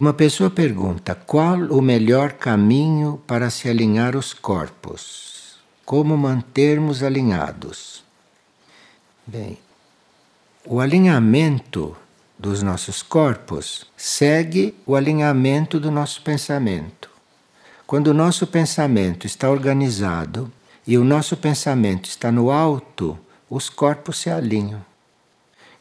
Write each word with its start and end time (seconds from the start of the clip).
Uma 0.00 0.14
pessoa 0.14 0.48
pergunta: 0.48 1.14
qual 1.14 1.58
o 1.58 1.82
melhor 1.82 2.32
caminho 2.32 3.20
para 3.26 3.50
se 3.50 3.68
alinhar 3.68 4.16
os 4.16 4.32
corpos? 4.32 5.58
Como 5.84 6.16
mantermos 6.16 7.02
alinhados? 7.02 8.02
Bem, 9.26 9.58
o 10.64 10.80
alinhamento 10.80 11.94
dos 12.38 12.62
nossos 12.62 13.02
corpos 13.02 13.84
segue 13.94 14.74
o 14.86 14.96
alinhamento 14.96 15.78
do 15.78 15.90
nosso 15.90 16.22
pensamento. 16.22 17.10
Quando 17.86 18.06
o 18.06 18.14
nosso 18.14 18.46
pensamento 18.46 19.26
está 19.26 19.50
organizado 19.50 20.50
e 20.86 20.96
o 20.96 21.04
nosso 21.04 21.36
pensamento 21.36 22.08
está 22.08 22.32
no 22.32 22.50
alto, 22.50 23.18
os 23.50 23.68
corpos 23.68 24.20
se 24.20 24.30
alinham. 24.30 24.82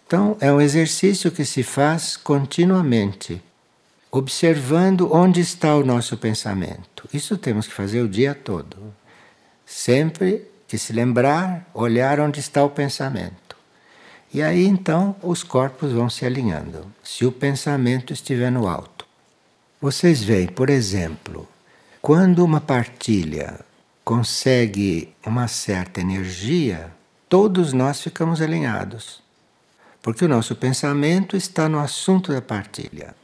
Então, 0.06 0.36
é 0.42 0.52
um 0.52 0.60
exercício 0.60 1.32
que 1.32 1.46
se 1.46 1.64
faz 1.64 2.18
continuamente 2.18 3.42
observando 4.12 5.14
onde 5.14 5.40
está 5.40 5.76
o 5.76 5.86
nosso 5.86 6.18
pensamento. 6.18 7.08
Isso 7.14 7.38
temos 7.38 7.68
que 7.68 7.74
fazer 7.74 8.02
o 8.02 8.10
dia 8.10 8.34
todo. 8.34 8.94
Sempre 9.66 10.46
que 10.68 10.78
se 10.78 10.94
lembrar, 10.94 11.70
olhar 11.74 12.20
onde 12.20 12.40
está 12.40 12.64
o 12.64 12.70
pensamento. 12.70 13.56
E 14.34 14.42
aí 14.42 14.66
então 14.66 15.16
os 15.24 15.44
corpos 15.44 15.92
vão 15.92 16.10
se 16.10 16.26
alinhando, 16.26 16.86
se 17.04 17.26
o 17.26 17.32
pensamento 17.32 18.14
estiver 18.14 18.52
no 18.52 18.68
alto. 18.68 19.06
Vocês 19.82 20.24
veem, 20.24 20.48
por 20.48 20.70
exemplo, 20.70 21.48
quando 22.02 22.44
uma 22.44 22.62
partilha 22.62 23.60
consegue 24.04 25.14
uma 25.26 25.48
certa 25.48 26.02
energia, 26.02 26.92
todos 27.28 27.74
nós 27.74 28.02
ficamos 28.02 28.42
alinhados. 28.42 29.22
Porque 30.02 30.26
o 30.26 30.28
nosso 30.28 30.56
pensamento 30.56 31.36
está 31.36 31.68
no 31.68 31.80
assunto 31.80 32.32
da 32.32 32.42
partilha. 32.42 33.16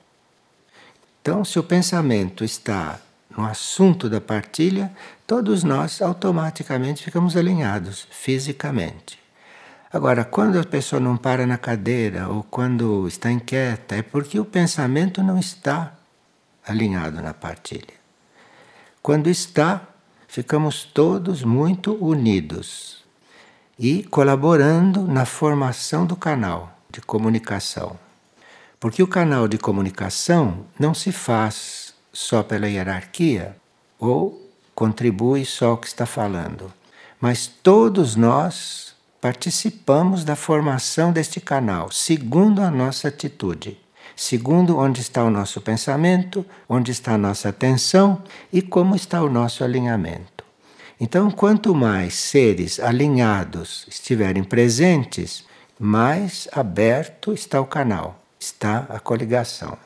Então, 1.25 1.43
se 1.43 1.57
o 1.57 1.63
pensamento 1.63 2.43
está 2.43 2.99
no 3.35 3.43
assunto 3.43 4.07
da 4.07 4.21
partilha, 4.21 4.91
todos 5.25 5.63
nós 5.63 5.99
automaticamente 5.99 7.03
ficamos 7.03 7.35
alinhados 7.35 8.07
fisicamente. 8.11 9.17
Agora, 9.91 10.23
quando 10.23 10.59
a 10.59 10.63
pessoa 10.63 10.99
não 10.99 11.17
para 11.17 11.47
na 11.47 11.57
cadeira 11.57 12.29
ou 12.29 12.43
quando 12.43 13.07
está 13.07 13.31
inquieta, 13.31 13.95
é 13.95 14.03
porque 14.03 14.39
o 14.39 14.45
pensamento 14.45 15.23
não 15.23 15.39
está 15.39 15.95
alinhado 16.63 17.19
na 17.23 17.33
partilha. 17.33 17.95
Quando 19.01 19.27
está, 19.27 19.81
ficamos 20.27 20.83
todos 20.83 21.41
muito 21.41 21.95
unidos 21.95 23.03
e 23.79 24.03
colaborando 24.03 25.01
na 25.07 25.25
formação 25.25 26.05
do 26.05 26.15
canal 26.15 26.77
de 26.87 27.01
comunicação. 27.01 28.04
Porque 28.85 29.01
o 29.01 29.07
canal 29.07 29.47
de 29.47 29.57
comunicação 29.57 30.59
não 30.79 30.93
se 30.93 31.11
faz 31.11 31.95
só 32.13 32.43
pela 32.43 32.69
hierarquia 32.69 33.57
ou 33.97 34.47
contribui 34.75 35.43
só 35.43 35.73
o 35.73 35.77
que 35.77 35.87
está 35.87 36.05
falando, 36.05 36.71
mas 37.19 37.47
todos 37.47 38.15
nós 38.15 38.93
participamos 39.19 40.23
da 40.23 40.35
formação 40.35 41.11
deste 41.11 41.41
canal, 41.41 41.91
segundo 41.91 42.61
a 42.61 42.69
nossa 42.69 43.07
atitude, 43.07 43.75
segundo 44.15 44.77
onde 44.77 45.01
está 45.01 45.23
o 45.23 45.31
nosso 45.31 45.61
pensamento, 45.61 46.45
onde 46.69 46.91
está 46.91 47.15
a 47.15 47.17
nossa 47.17 47.49
atenção 47.49 48.21
e 48.53 48.61
como 48.61 48.95
está 48.95 49.19
o 49.23 49.31
nosso 49.31 49.63
alinhamento. 49.63 50.45
Então, 51.01 51.31
quanto 51.31 51.73
mais 51.73 52.13
seres 52.13 52.79
alinhados 52.79 53.83
estiverem 53.89 54.43
presentes, 54.43 55.43
mais 55.79 56.47
aberto 56.53 57.33
está 57.33 57.59
o 57.59 57.65
canal 57.65 58.21
está 58.45 58.85
a 58.89 58.99
coligação. 58.99 59.77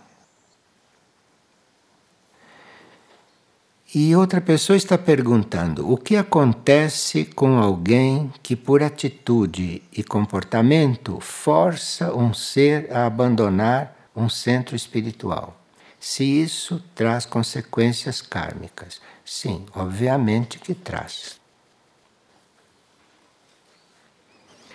E 3.94 4.16
outra 4.16 4.40
pessoa 4.40 4.78
está 4.78 4.98
perguntando: 4.98 5.92
o 5.92 5.98
que 5.98 6.16
acontece 6.16 7.26
com 7.26 7.58
alguém 7.58 8.32
que, 8.44 8.56
por 8.56 8.84
atitude 8.84 9.82
e 9.92 10.04
comportamento, 10.04 11.20
força 11.20 12.14
um 12.14 12.34
ser 12.34 12.92
a 12.92 13.06
abandonar 13.06 13.96
um 14.16 14.30
centro 14.30 14.76
espiritual? 14.76 15.60
Se 16.00 16.24
isso 16.24 16.82
traz 16.94 17.26
consequências 17.26 18.22
kármicas. 18.22 19.02
Sim, 19.26 19.66
obviamente 19.76 20.60
que 20.60 20.74
traz. 20.74 21.40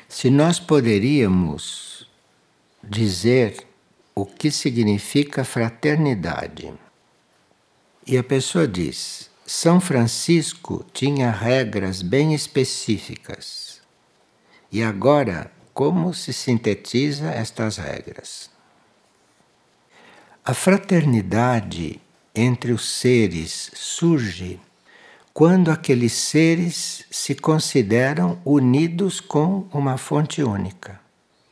Se 0.08 0.28
nós 0.28 0.60
poderíamos 0.60 2.08
dizer 2.82 3.66
o 4.14 4.24
que 4.24 4.50
significa 4.50 5.44
fraternidade. 5.44 6.72
E 8.06 8.16
a 8.16 8.22
pessoa 8.22 8.68
diz: 8.68 9.30
São 9.44 9.80
Francisco 9.80 10.84
tinha 10.92 11.30
regras 11.30 12.02
bem 12.02 12.34
específicas. 12.34 13.80
E 14.70 14.82
agora, 14.82 15.50
como 15.72 16.14
se 16.14 16.32
sintetiza 16.32 17.30
estas 17.30 17.76
regras? 17.76 18.50
A 20.44 20.52
fraternidade 20.52 22.00
entre 22.34 22.72
os 22.72 22.88
seres 22.88 23.70
surge 23.74 24.60
quando 25.32 25.70
aqueles 25.70 26.12
seres 26.12 27.06
se 27.10 27.34
consideram 27.34 28.40
unidos 28.44 29.20
com 29.20 29.66
uma 29.72 29.96
fonte 29.96 30.42
única 30.42 31.00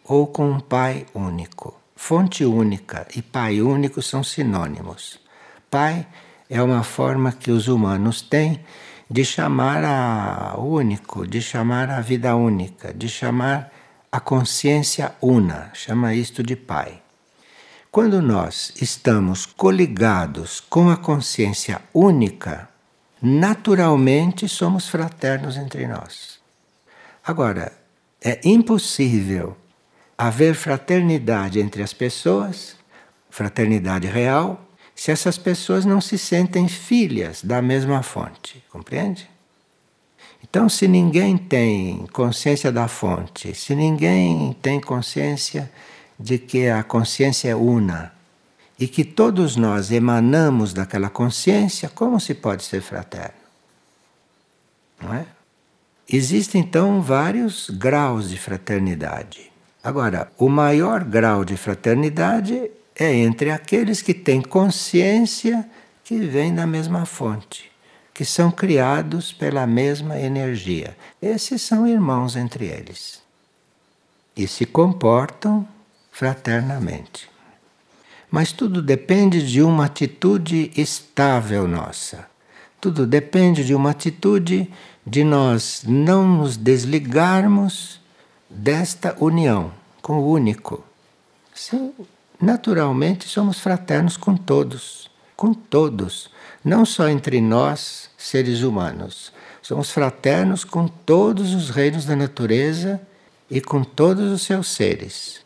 ou 0.04 0.26
com 0.26 0.50
um 0.50 0.60
Pai 0.60 1.06
único. 1.14 1.81
Fonte 2.04 2.44
única 2.44 3.06
e 3.14 3.22
Pai 3.22 3.62
único 3.62 4.02
são 4.02 4.24
sinônimos. 4.24 5.20
Pai 5.70 6.04
é 6.50 6.60
uma 6.60 6.82
forma 6.82 7.30
que 7.30 7.52
os 7.52 7.68
humanos 7.68 8.20
têm 8.20 8.58
de 9.08 9.24
chamar 9.24 9.84
a 9.84 10.56
único, 10.58 11.24
de 11.24 11.40
chamar 11.40 11.90
a 11.90 12.00
vida 12.00 12.34
única, 12.34 12.92
de 12.92 13.08
chamar 13.08 13.72
a 14.10 14.18
consciência 14.18 15.14
una, 15.22 15.70
chama 15.74 16.12
isto 16.12 16.42
de 16.42 16.56
Pai. 16.56 17.00
Quando 17.88 18.20
nós 18.20 18.72
estamos 18.82 19.46
coligados 19.46 20.58
com 20.58 20.90
a 20.90 20.96
consciência 20.96 21.80
única, 21.94 22.68
naturalmente 23.22 24.48
somos 24.48 24.88
fraternos 24.88 25.56
entre 25.56 25.86
nós. 25.86 26.40
Agora, 27.24 27.72
é 28.20 28.40
impossível 28.42 29.56
haver 30.26 30.54
fraternidade 30.54 31.58
entre 31.58 31.82
as 31.82 31.92
pessoas, 31.92 32.76
fraternidade 33.28 34.06
real, 34.06 34.64
se 34.94 35.10
essas 35.10 35.36
pessoas 35.36 35.84
não 35.84 36.00
se 36.00 36.16
sentem 36.16 36.68
filhas 36.68 37.42
da 37.42 37.60
mesma 37.60 38.04
fonte, 38.04 38.62
compreende? 38.70 39.28
Então, 40.40 40.68
se 40.68 40.86
ninguém 40.86 41.36
tem 41.36 42.06
consciência 42.12 42.70
da 42.70 42.86
fonte, 42.86 43.52
se 43.52 43.74
ninguém 43.74 44.56
tem 44.62 44.80
consciência 44.80 45.68
de 46.16 46.38
que 46.38 46.68
a 46.68 46.84
consciência 46.84 47.48
é 47.48 47.56
una 47.56 48.12
e 48.78 48.86
que 48.86 49.04
todos 49.04 49.56
nós 49.56 49.90
emanamos 49.90 50.72
daquela 50.72 51.10
consciência, 51.10 51.88
como 51.88 52.20
se 52.20 52.32
pode 52.32 52.62
ser 52.62 52.80
fraterno? 52.80 53.42
Não 55.00 55.14
é? 55.14 55.26
Existem 56.08 56.60
então 56.60 57.02
vários 57.02 57.70
graus 57.70 58.30
de 58.30 58.38
fraternidade. 58.38 59.51
Agora, 59.82 60.30
o 60.38 60.48
maior 60.48 61.02
grau 61.02 61.44
de 61.44 61.56
fraternidade 61.56 62.70
é 62.94 63.12
entre 63.12 63.50
aqueles 63.50 64.00
que 64.00 64.14
têm 64.14 64.40
consciência 64.40 65.68
que 66.04 66.18
vêm 66.18 66.54
da 66.54 66.66
mesma 66.66 67.04
fonte, 67.04 67.70
que 68.14 68.24
são 68.24 68.50
criados 68.50 69.32
pela 69.32 69.66
mesma 69.66 70.18
energia. 70.18 70.96
Esses 71.20 71.62
são 71.62 71.86
irmãos 71.86 72.36
entre 72.36 72.66
eles 72.66 73.22
e 74.36 74.46
se 74.46 74.64
comportam 74.64 75.66
fraternamente. 76.10 77.28
Mas 78.30 78.52
tudo 78.52 78.80
depende 78.80 79.46
de 79.46 79.62
uma 79.62 79.86
atitude 79.86 80.70
estável 80.76 81.66
nossa. 81.68 82.26
Tudo 82.80 83.06
depende 83.06 83.64
de 83.64 83.74
uma 83.74 83.90
atitude 83.90 84.70
de 85.06 85.22
nós 85.22 85.82
não 85.86 86.26
nos 86.26 86.56
desligarmos 86.56 88.01
desta 88.54 89.16
união 89.18 89.72
com 90.00 90.18
o 90.18 90.30
único. 90.30 90.84
Sim, 91.54 91.92
naturalmente 92.40 93.28
somos 93.28 93.58
fraternos 93.58 94.16
com 94.16 94.36
todos, 94.36 95.10
com 95.36 95.52
todos, 95.52 96.30
não 96.64 96.84
só 96.84 97.08
entre 97.08 97.40
nós, 97.40 98.10
seres 98.16 98.62
humanos. 98.62 99.32
Somos 99.60 99.90
fraternos 99.90 100.64
com 100.64 100.88
todos 100.88 101.54
os 101.54 101.70
reinos 101.70 102.04
da 102.04 102.16
natureza 102.16 103.00
e 103.50 103.60
com 103.60 103.84
todos 103.84 104.30
os 104.32 104.42
seus 104.42 104.68
seres. 104.68 105.40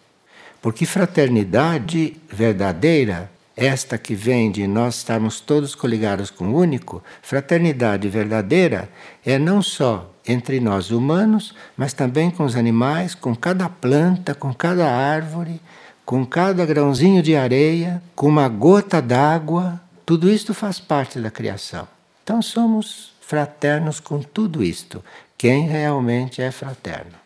Porque 0.63 0.87
fraternidade 0.87 2.17
verdadeira 2.31 3.31
esta 3.57 3.97
que 3.97 4.15
vem 4.15 4.51
de 4.51 4.67
nós 4.67 4.97
estarmos 4.97 5.41
todos 5.41 5.75
coligados 5.75 6.31
com 6.31 6.49
o 6.49 6.59
único, 6.59 7.03
fraternidade 7.23 8.07
verdadeira 8.07 8.91
é 9.25 9.39
não 9.39 9.63
só 9.63 10.13
entre 10.29 10.61
nós 10.61 10.91
humanos, 10.91 11.55
mas 11.75 11.95
também 11.95 12.31
com 12.31 12.45
os 12.45 12.55
animais, 12.55 13.15
com 13.15 13.35
cada 13.35 13.67
planta, 13.69 14.35
com 14.35 14.53
cada 14.53 14.87
árvore, 14.87 15.59
com 16.05 16.27
cada 16.27 16.67
grãozinho 16.67 17.23
de 17.23 17.35
areia, 17.35 18.03
com 18.15 18.29
uma 18.29 18.47
gota 18.47 19.01
d'água, 19.01 19.81
tudo 20.05 20.31
isto 20.31 20.53
faz 20.53 20.79
parte 20.79 21.19
da 21.19 21.31
criação. 21.31 21.89
Então 22.23 22.43
somos 22.43 23.15
fraternos 23.23 24.01
com 24.01 24.21
tudo 24.21 24.63
isto. 24.63 25.03
Quem 25.39 25.67
realmente 25.67 26.43
é 26.43 26.51
fraterno? 26.51 27.26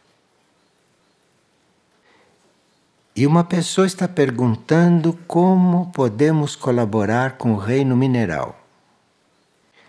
E 3.21 3.27
uma 3.27 3.45
pessoa 3.45 3.87
está 3.87 4.09
perguntando 4.09 5.13
como 5.27 5.93
podemos 5.93 6.57
colaborar 6.57 7.37
com 7.37 7.53
o 7.53 7.59
reino 7.59 7.95
mineral. 7.95 8.59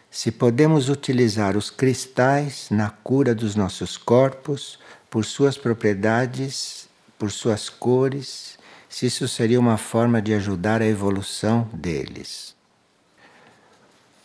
Se 0.10 0.34
podemos 0.34 0.90
utilizar 0.90 1.56
os 1.56 1.70
cristais 1.70 2.68
na 2.70 2.90
cura 2.90 3.34
dos 3.34 3.56
nossos 3.56 3.96
corpos, 3.96 4.78
por 5.10 5.24
suas 5.24 5.58
propriedades, 5.58 6.90
por 7.18 7.32
suas 7.32 7.70
cores, 7.70 8.60
se 8.90 9.06
isso 9.06 9.26
seria 9.30 9.62
uma 9.62 9.78
forma 9.78 10.22
de 10.22 10.34
ajudar 10.34 10.82
a 10.82 10.86
evolução 10.86 11.70
deles. 11.72 12.54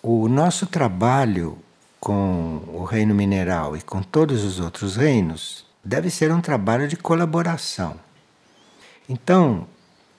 O 0.03 0.27
nosso 0.27 0.67
trabalho 0.67 1.57
com 2.01 2.61
o 2.75 2.83
reino 2.83 3.15
mineral 3.15 3.77
e 3.77 3.83
com 3.83 4.03
todos 4.03 4.43
os 4.43 4.59
outros 4.59 4.97
reinos 4.97 5.65
deve 5.85 6.11
ser 6.11 6.33
um 6.33 6.41
trabalho 6.41 6.89
de 6.89 6.97
colaboração. 6.97 8.05
Então, 9.09 9.67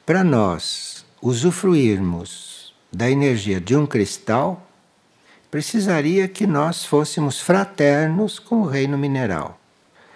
para 0.06 0.24
nós 0.24 1.06
usufruirmos 1.22 2.74
da 2.92 3.10
energia 3.10 3.60
de 3.60 3.75
um 3.75 3.86
cristal, 3.86 4.66
precisaria 5.51 6.28
que 6.28 6.48
nós 6.48 6.86
fôssemos 6.86 7.39
fraternos 7.39 8.39
com 8.39 8.62
o 8.62 8.66
reino 8.66 8.98
mineral. 8.98 9.60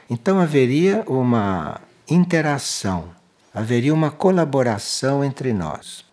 Então 0.09 0.39
haveria 0.39 1.03
uma 1.07 1.81
interação, 2.09 3.09
haveria 3.53 3.93
uma 3.93 4.11
colaboração 4.11 5.23
entre 5.23 5.53
nós. 5.53 6.05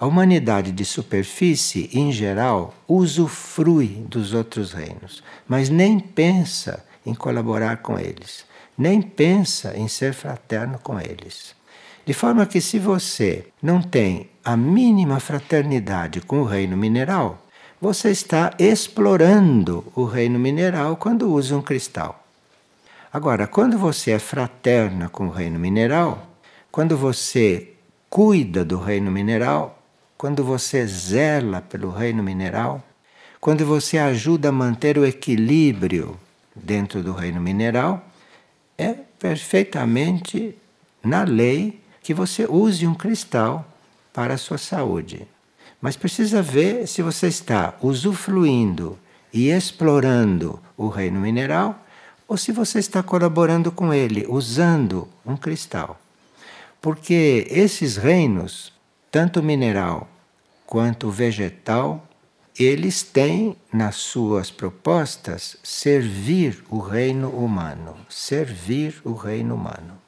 A 0.00 0.06
humanidade 0.06 0.70
de 0.70 0.84
superfície, 0.84 1.90
em 1.92 2.12
geral, 2.12 2.74
usufrui 2.86 4.04
dos 4.08 4.32
outros 4.32 4.72
reinos, 4.72 5.22
mas 5.46 5.68
nem 5.68 5.98
pensa 5.98 6.84
em 7.04 7.14
colaborar 7.14 7.78
com 7.78 7.98
eles, 7.98 8.44
nem 8.76 9.02
pensa 9.02 9.76
em 9.76 9.88
ser 9.88 10.14
fraterno 10.14 10.78
com 10.78 11.00
eles. 11.00 11.57
De 12.08 12.14
forma 12.14 12.46
que, 12.46 12.58
se 12.58 12.78
você 12.78 13.48
não 13.62 13.82
tem 13.82 14.30
a 14.42 14.56
mínima 14.56 15.20
fraternidade 15.20 16.22
com 16.22 16.40
o 16.40 16.44
reino 16.46 16.74
mineral, 16.74 17.44
você 17.78 18.10
está 18.10 18.54
explorando 18.58 19.84
o 19.94 20.06
reino 20.06 20.38
mineral 20.38 20.96
quando 20.96 21.30
usa 21.30 21.54
um 21.54 21.60
cristal. 21.60 22.24
Agora, 23.12 23.46
quando 23.46 23.76
você 23.76 24.12
é 24.12 24.18
fraterna 24.18 25.10
com 25.10 25.26
o 25.26 25.30
reino 25.30 25.58
mineral, 25.58 26.26
quando 26.72 26.96
você 26.96 27.74
cuida 28.08 28.64
do 28.64 28.78
reino 28.78 29.10
mineral, 29.10 29.78
quando 30.16 30.42
você 30.42 30.86
zela 30.86 31.60
pelo 31.60 31.90
reino 31.90 32.22
mineral, 32.22 32.82
quando 33.38 33.66
você 33.66 33.98
ajuda 33.98 34.48
a 34.48 34.52
manter 34.52 34.96
o 34.96 35.04
equilíbrio 35.04 36.18
dentro 36.56 37.02
do 37.02 37.12
reino 37.12 37.38
mineral, 37.38 38.02
é 38.78 38.94
perfeitamente 39.18 40.56
na 41.04 41.22
lei 41.22 41.86
que 42.08 42.14
você 42.14 42.46
use 42.48 42.86
um 42.86 42.94
cristal 42.94 43.70
para 44.14 44.32
a 44.32 44.38
sua 44.38 44.56
saúde. 44.56 45.28
Mas 45.78 45.94
precisa 45.94 46.40
ver 46.40 46.88
se 46.88 47.02
você 47.02 47.26
está 47.26 47.74
usufruindo 47.82 48.98
e 49.30 49.50
explorando 49.50 50.58
o 50.74 50.88
reino 50.88 51.20
mineral 51.20 51.84
ou 52.26 52.38
se 52.38 52.50
você 52.50 52.78
está 52.78 53.02
colaborando 53.02 53.70
com 53.70 53.92
ele 53.92 54.24
usando 54.26 55.06
um 55.22 55.36
cristal. 55.36 56.00
Porque 56.80 57.46
esses 57.50 57.98
reinos, 57.98 58.72
tanto 59.10 59.42
mineral 59.42 60.08
quanto 60.64 61.10
vegetal, 61.10 62.08
eles 62.58 63.02
têm 63.02 63.54
nas 63.70 63.96
suas 63.96 64.50
propostas 64.50 65.58
servir 65.62 66.64
o 66.70 66.78
reino 66.78 67.28
humano, 67.28 67.94
servir 68.08 68.98
o 69.04 69.12
reino 69.12 69.54
humano. 69.54 70.07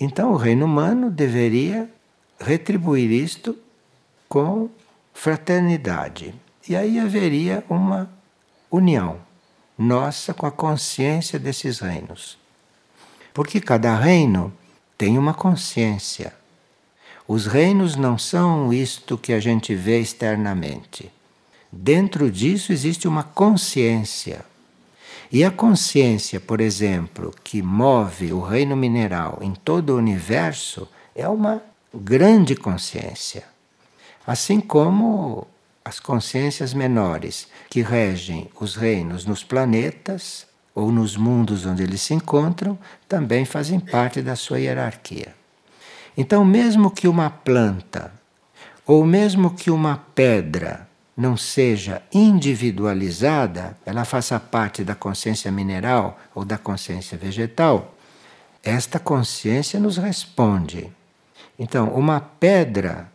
Então 0.00 0.32
o 0.32 0.36
reino 0.36 0.64
humano 0.64 1.10
deveria 1.10 1.88
retribuir 2.38 3.10
isto 3.10 3.56
com 4.28 4.68
fraternidade. 5.12 6.34
E 6.68 6.74
aí 6.74 6.98
haveria 6.98 7.62
uma 7.68 8.10
união 8.70 9.18
nossa 9.78 10.32
com 10.32 10.46
a 10.46 10.50
consciência 10.50 11.38
desses 11.38 11.80
reinos. 11.80 12.38
Porque 13.32 13.60
cada 13.60 13.94
reino 13.96 14.52
tem 14.96 15.18
uma 15.18 15.34
consciência. 15.34 16.32
Os 17.26 17.46
reinos 17.46 17.96
não 17.96 18.16
são 18.16 18.72
isto 18.72 19.18
que 19.18 19.32
a 19.32 19.40
gente 19.40 19.74
vê 19.74 20.00
externamente. 20.00 21.10
Dentro 21.72 22.30
disso 22.30 22.72
existe 22.72 23.08
uma 23.08 23.22
consciência. 23.22 24.44
E 25.34 25.42
a 25.42 25.50
consciência, 25.50 26.38
por 26.38 26.60
exemplo, 26.60 27.34
que 27.42 27.60
move 27.60 28.32
o 28.32 28.40
reino 28.40 28.76
mineral 28.76 29.40
em 29.42 29.52
todo 29.52 29.90
o 29.90 29.96
universo, 29.96 30.88
é 31.12 31.28
uma 31.28 31.60
grande 31.92 32.54
consciência. 32.54 33.42
Assim 34.24 34.60
como 34.60 35.44
as 35.84 35.98
consciências 35.98 36.72
menores 36.72 37.48
que 37.68 37.82
regem 37.82 38.48
os 38.60 38.76
reinos 38.76 39.26
nos 39.26 39.42
planetas 39.42 40.46
ou 40.72 40.92
nos 40.92 41.16
mundos 41.16 41.66
onde 41.66 41.82
eles 41.82 42.02
se 42.02 42.14
encontram 42.14 42.78
também 43.08 43.44
fazem 43.44 43.80
parte 43.80 44.22
da 44.22 44.36
sua 44.36 44.60
hierarquia. 44.60 45.34
Então, 46.16 46.44
mesmo 46.44 46.92
que 46.92 47.08
uma 47.08 47.28
planta 47.28 48.12
ou 48.86 49.04
mesmo 49.04 49.52
que 49.52 49.68
uma 49.68 49.96
pedra 50.14 50.88
não 51.16 51.36
seja 51.36 52.02
individualizada, 52.12 53.76
ela 53.86 54.04
faça 54.04 54.38
parte 54.40 54.82
da 54.82 54.94
consciência 54.94 55.50
mineral 55.50 56.18
ou 56.34 56.44
da 56.44 56.58
consciência 56.58 57.16
vegetal, 57.16 57.94
esta 58.62 58.98
consciência 58.98 59.78
nos 59.78 59.96
responde. 59.96 60.90
Então, 61.58 61.88
uma 61.90 62.20
pedra 62.20 63.10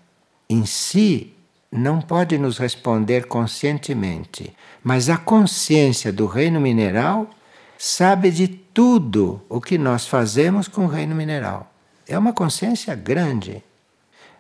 em 0.50 0.66
si 0.66 1.34
não 1.72 2.02
pode 2.02 2.38
nos 2.38 2.58
responder 2.58 3.28
conscientemente, 3.28 4.56
mas 4.84 5.10
a 5.10 5.18
consciência 5.18 6.12
do 6.12 6.26
reino 6.26 6.60
mineral 6.60 7.30
sabe 7.78 8.32
de 8.32 8.48
tudo 8.48 9.42
o 9.50 9.60
que 9.60 9.78
nós 9.78 10.08
fazemos 10.08 10.68
com 10.68 10.86
o 10.86 10.88
reino 10.88 11.16
mineral. 11.16 11.72
É 12.08 12.18
uma 12.18 12.34
consciência 12.34 12.96
grande, 12.96 13.64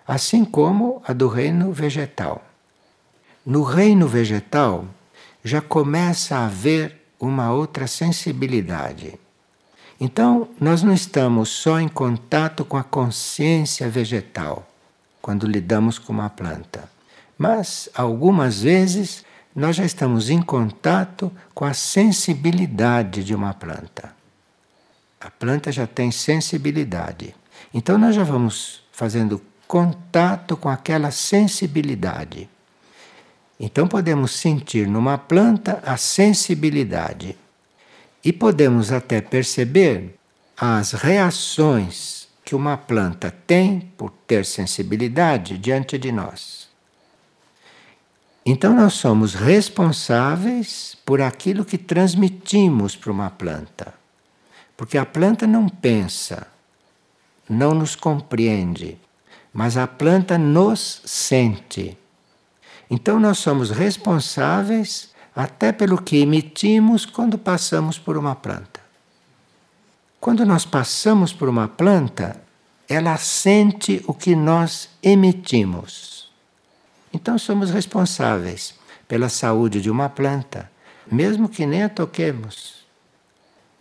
assim 0.07 0.43
como 0.43 1.01
a 1.05 1.13
do 1.13 1.27
reino 1.27 1.71
vegetal. 1.71 2.43
No 3.46 3.63
reino 3.63 4.08
vegetal 4.08 4.86
já 5.43 5.62
começa 5.62 6.36
a 6.36 6.46
haver 6.46 7.00
uma 7.19 7.51
outra 7.51 7.88
sensibilidade. 7.88 9.19
Então, 10.00 10.48
nós 10.60 10.81
não 10.84 10.93
estamos 10.93 11.50
só 11.50 11.79
em 11.79 11.88
contato 11.88 12.63
com 12.63 12.77
a 12.77 12.84
consciência 12.84 13.89
vegetal 13.89 14.67
quando 15.22 15.46
lidamos 15.46 16.00
com 16.00 16.13
uma 16.13 16.29
planta, 16.29 16.89
mas 17.38 17.89
algumas 17.93 18.62
vezes 18.62 19.25
nós 19.53 19.75
já 19.75 19.84
estamos 19.84 20.29
em 20.29 20.41
contato 20.41 21.31
com 21.53 21.65
a 21.65 21.74
sensibilidade 21.74 23.24
de 23.24 23.36
uma 23.36 23.53
planta. 23.53 24.13
A 25.19 25.29
planta 25.29 25.72
já 25.72 25.86
tem 25.86 26.12
sensibilidade. 26.12 27.36
Então, 27.74 27.98
nós 27.98 28.15
já 28.15 28.24
vamos 28.24 28.84
fazendo 28.91 29.41
contato 29.67 30.55
com 30.55 30.69
aquela 30.69 31.12
sensibilidade. 31.12 32.50
Então 33.59 33.87
podemos 33.87 34.31
sentir 34.31 34.87
numa 34.87 35.17
planta 35.17 35.81
a 35.85 35.97
sensibilidade 35.97 37.35
e 38.23 38.31
podemos 38.31 38.91
até 38.91 39.19
perceber 39.19 40.15
as 40.57 40.93
reações 40.93 42.27
que 42.45 42.55
uma 42.55 42.77
planta 42.77 43.29
tem 43.45 43.91
por 43.97 44.11
ter 44.25 44.45
sensibilidade 44.45 45.57
diante 45.57 45.97
de 45.97 46.11
nós. 46.11 46.69
Então 48.45 48.73
nós 48.73 48.93
somos 48.93 49.35
responsáveis 49.35 50.97
por 51.05 51.21
aquilo 51.21 51.65
que 51.65 51.77
transmitimos 51.77 52.95
para 52.95 53.11
uma 53.11 53.29
planta. 53.29 53.93
Porque 54.75 54.97
a 54.97 55.05
planta 55.05 55.45
não 55.45 55.67
pensa, 55.67 56.47
não 57.47 57.73
nos 57.73 57.95
compreende, 57.95 58.97
mas 59.53 59.75
a 59.75 59.85
planta 59.85 60.37
nos 60.37 61.01
sente. 61.05 61.97
Então 62.89 63.19
nós 63.19 63.38
somos 63.38 63.69
responsáveis 63.69 65.10
até 65.36 65.72
pelo 65.72 66.01
que 66.01 66.17
emitimos 66.17 67.05
quando 67.05 67.38
passamos 67.38 67.98
por 68.00 68.17
uma 68.17 68.36
planta. 68.36 68.79
Quando 70.19 70.46
nós 70.46 70.65
passamos 70.65 71.31
por 71.31 71.48
uma 71.48 71.67
planta, 71.67 72.41
ela 72.88 73.15
sente 73.17 74.03
o 74.08 74.13
que 74.13 74.36
nós 74.36 74.89
emitimos. 75.01 76.29
Então 77.13 77.38
somos 77.38 77.69
responsáveis 77.69 78.74
pela 79.08 79.29
saúde 79.29 79.79
de 79.81 79.89
uma 79.89 80.10
planta, 80.10 80.69
mesmo 81.10 81.48
que 81.48 81.65
nem 81.65 81.84
a 81.84 81.89
toquemos. 81.89 82.86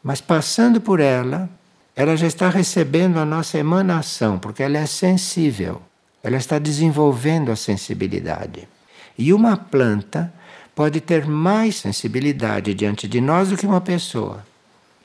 Mas 0.03 0.21
passando 0.21 0.81
por 0.81 1.01
ela, 1.01 1.51
ela 1.97 2.17
já 2.17 2.27
está 2.27 2.49
recebendo 2.49 3.19
a 3.19 3.25
nossa 3.25 3.59
emanação, 3.59 4.39
porque 4.39 4.63
ela 4.63 4.79
é 4.79 4.87
sensível. 4.87 5.83
Ela 6.23 6.37
está 6.37 6.59
desenvolvendo 6.59 7.51
a 7.51 7.57
sensibilidade. 7.57 8.69
E 9.19 9.33
uma 9.33 9.57
planta 9.57 10.33
pode 10.75 11.01
ter 11.01 11.27
mais 11.27 11.75
sensibilidade 11.77 12.73
diante 12.73 13.09
de 13.09 13.21
nós 13.21 13.49
do 13.49 13.57
que 13.57 13.67
uma 13.67 13.81
pessoa 13.81 14.47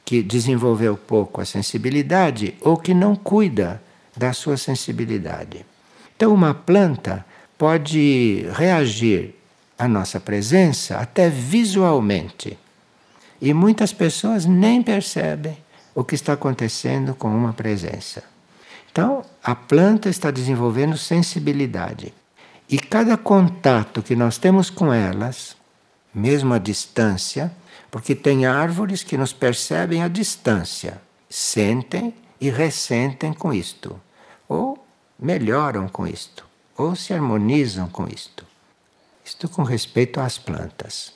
que 0.05 0.21
desenvolveu 0.21 0.95
pouco 0.95 1.41
a 1.41 1.45
sensibilidade 1.45 2.53
ou 2.61 2.77
que 2.77 2.93
não 2.93 3.15
cuida 3.15 3.81
da 4.15 4.33
sua 4.33 4.55
sensibilidade. 4.55 5.65
Então, 6.15 6.31
uma 6.33 6.53
planta 6.53 7.25
pode 7.57 8.45
reagir 8.53 9.33
à 9.77 9.87
nossa 9.87 10.19
presença 10.19 10.97
até 10.97 11.29
visualmente. 11.29 12.57
E 13.41 13.53
muitas 13.53 13.91
pessoas 13.91 14.45
nem 14.45 14.83
percebem 14.83 15.57
o 15.95 16.03
que 16.03 16.15
está 16.15 16.33
acontecendo 16.33 17.15
com 17.15 17.29
uma 17.29 17.53
presença. 17.53 18.23
Então, 18.91 19.25
a 19.43 19.55
planta 19.55 20.07
está 20.07 20.29
desenvolvendo 20.29 20.97
sensibilidade. 20.97 22.13
E 22.73 22.79
cada 22.79 23.15
contato 23.15 24.01
que 24.01 24.15
nós 24.15 24.39
temos 24.39 24.71
com 24.71 24.91
elas, 24.91 25.55
mesmo 26.11 26.55
à 26.55 26.57
distância, 26.57 27.55
porque 27.91 28.15
tem 28.15 28.47
árvores 28.47 29.03
que 29.03 29.15
nos 29.15 29.31
percebem 29.31 30.01
à 30.01 30.07
distância, 30.07 30.99
sentem 31.29 32.15
e 32.41 32.49
ressentem 32.49 33.31
com 33.31 33.53
isto, 33.53 34.01
ou 34.49 34.83
melhoram 35.19 35.87
com 35.87 36.07
isto, 36.07 36.47
ou 36.75 36.95
se 36.95 37.13
harmonizam 37.13 37.87
com 37.87 38.07
isto. 38.07 38.43
Isto 39.23 39.47
com 39.47 39.61
respeito 39.61 40.19
às 40.19 40.39
plantas. 40.39 41.13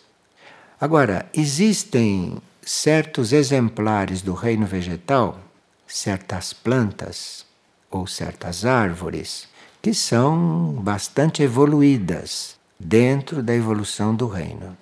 Agora, 0.80 1.28
existem 1.34 2.38
certos 2.62 3.34
exemplares 3.34 4.22
do 4.22 4.36
reino 4.36 4.68
vegetal, 4.68 5.40
certas 5.88 6.54
plantas 6.54 7.48
ou 7.90 8.06
certas 8.06 8.64
árvores 8.64 9.48
que 9.82 9.94
são 9.94 10.74
bastante 10.82 11.44
evoluídas 11.44 12.58
dentro 12.80 13.42
da 13.42 13.56
evolução 13.56 14.16
do 14.16 14.28
reino. 14.28 14.78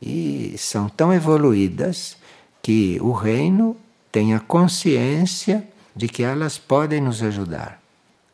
E 0.00 0.54
são 0.58 0.88
tão 0.88 1.12
evoluídas 1.12 2.16
que 2.62 2.98
o 3.00 3.12
reino 3.12 3.76
tem 4.10 4.34
a 4.34 4.40
consciência 4.40 5.66
de 5.94 6.08
que 6.08 6.22
elas 6.22 6.58
podem 6.58 7.00
nos 7.00 7.22
ajudar. 7.22 7.80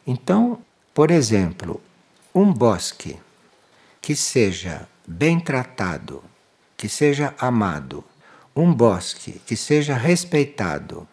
Então, 0.07 0.59
por 0.95 1.11
exemplo, 1.11 1.81
um 2.35 2.53
bosque 2.53 3.17
que 4.01 4.17
seja 4.17 4.89
bem 5.07 5.39
tratado, 5.39 6.23
que 6.77 6.89
seja 6.89 7.35
amado, 7.39 8.05
um 8.55 8.73
bosque 8.73 9.41
que 9.47 9.57
seja 9.57 9.95
respeitado 9.95 11.07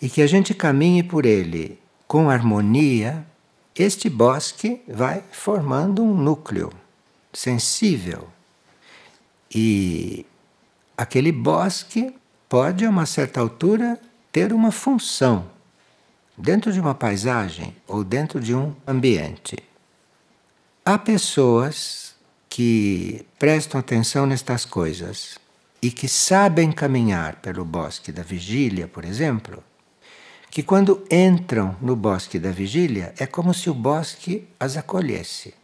e 0.00 0.08
que 0.08 0.22
a 0.22 0.26
gente 0.26 0.54
caminhe 0.54 1.02
por 1.02 1.26
ele 1.26 1.78
com 2.06 2.28
harmonia, 2.28 3.24
este 3.74 4.10
bosque 4.10 4.82
vai 4.86 5.22
formando 5.32 6.02
um 6.02 6.14
núcleo 6.14 6.70
sensível. 7.32 8.28
E 9.54 10.26
aquele 10.96 11.32
bosque 11.32 12.14
pode, 12.48 12.84
a 12.84 12.90
uma 12.90 13.06
certa 13.06 13.40
altura, 13.40 13.98
ter 14.30 14.52
uma 14.52 14.70
função 14.70 15.50
dentro 16.36 16.72
de 16.72 16.80
uma 16.80 16.94
paisagem 16.94 17.74
ou 17.86 18.04
dentro 18.04 18.40
de 18.40 18.54
um 18.54 18.74
ambiente. 18.86 19.56
Há 20.84 20.98
pessoas 20.98 22.14
que 22.50 23.24
prestam 23.38 23.80
atenção 23.80 24.26
nestas 24.26 24.64
coisas 24.64 25.38
e 25.80 25.90
que 25.90 26.08
sabem 26.08 26.70
caminhar 26.70 27.36
pelo 27.36 27.64
bosque 27.64 28.12
da 28.12 28.22
vigília, 28.22 28.86
por 28.86 29.04
exemplo, 29.04 29.62
que 30.52 30.62
quando 30.62 31.02
entram 31.10 31.74
no 31.80 31.96
bosque 31.96 32.38
da 32.38 32.50
vigília 32.50 33.14
é 33.18 33.26
como 33.26 33.54
se 33.54 33.70
o 33.70 33.74
bosque 33.74 34.46
as 34.60 34.76
acolhesse. 34.76 35.54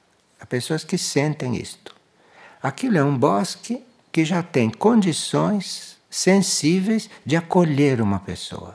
Há 0.41 0.47
pessoas 0.47 0.83
que 0.83 0.97
sentem 0.97 1.57
isto. 1.57 1.95
Aquilo 2.63 2.97
é 2.97 3.05
um 3.05 3.17
bosque 3.17 3.85
que 4.11 4.25
já 4.25 4.43
tem 4.43 4.71
condições 4.71 5.99
sensíveis 6.09 7.11
de 7.23 7.37
acolher 7.37 8.01
uma 8.01 8.19
pessoa. 8.19 8.73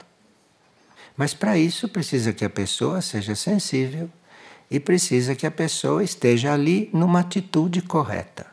Mas 1.16 1.34
para 1.34 1.58
isso 1.58 1.88
precisa 1.88 2.32
que 2.32 2.44
a 2.44 2.50
pessoa 2.50 3.02
seja 3.02 3.34
sensível 3.34 4.08
e 4.70 4.78
precisa 4.78 5.34
que 5.34 5.48
a 5.48 5.50
pessoa 5.50 6.04
esteja 6.04 6.54
ali 6.54 6.88
numa 6.92 7.20
atitude 7.20 7.82
correta. 7.82 8.46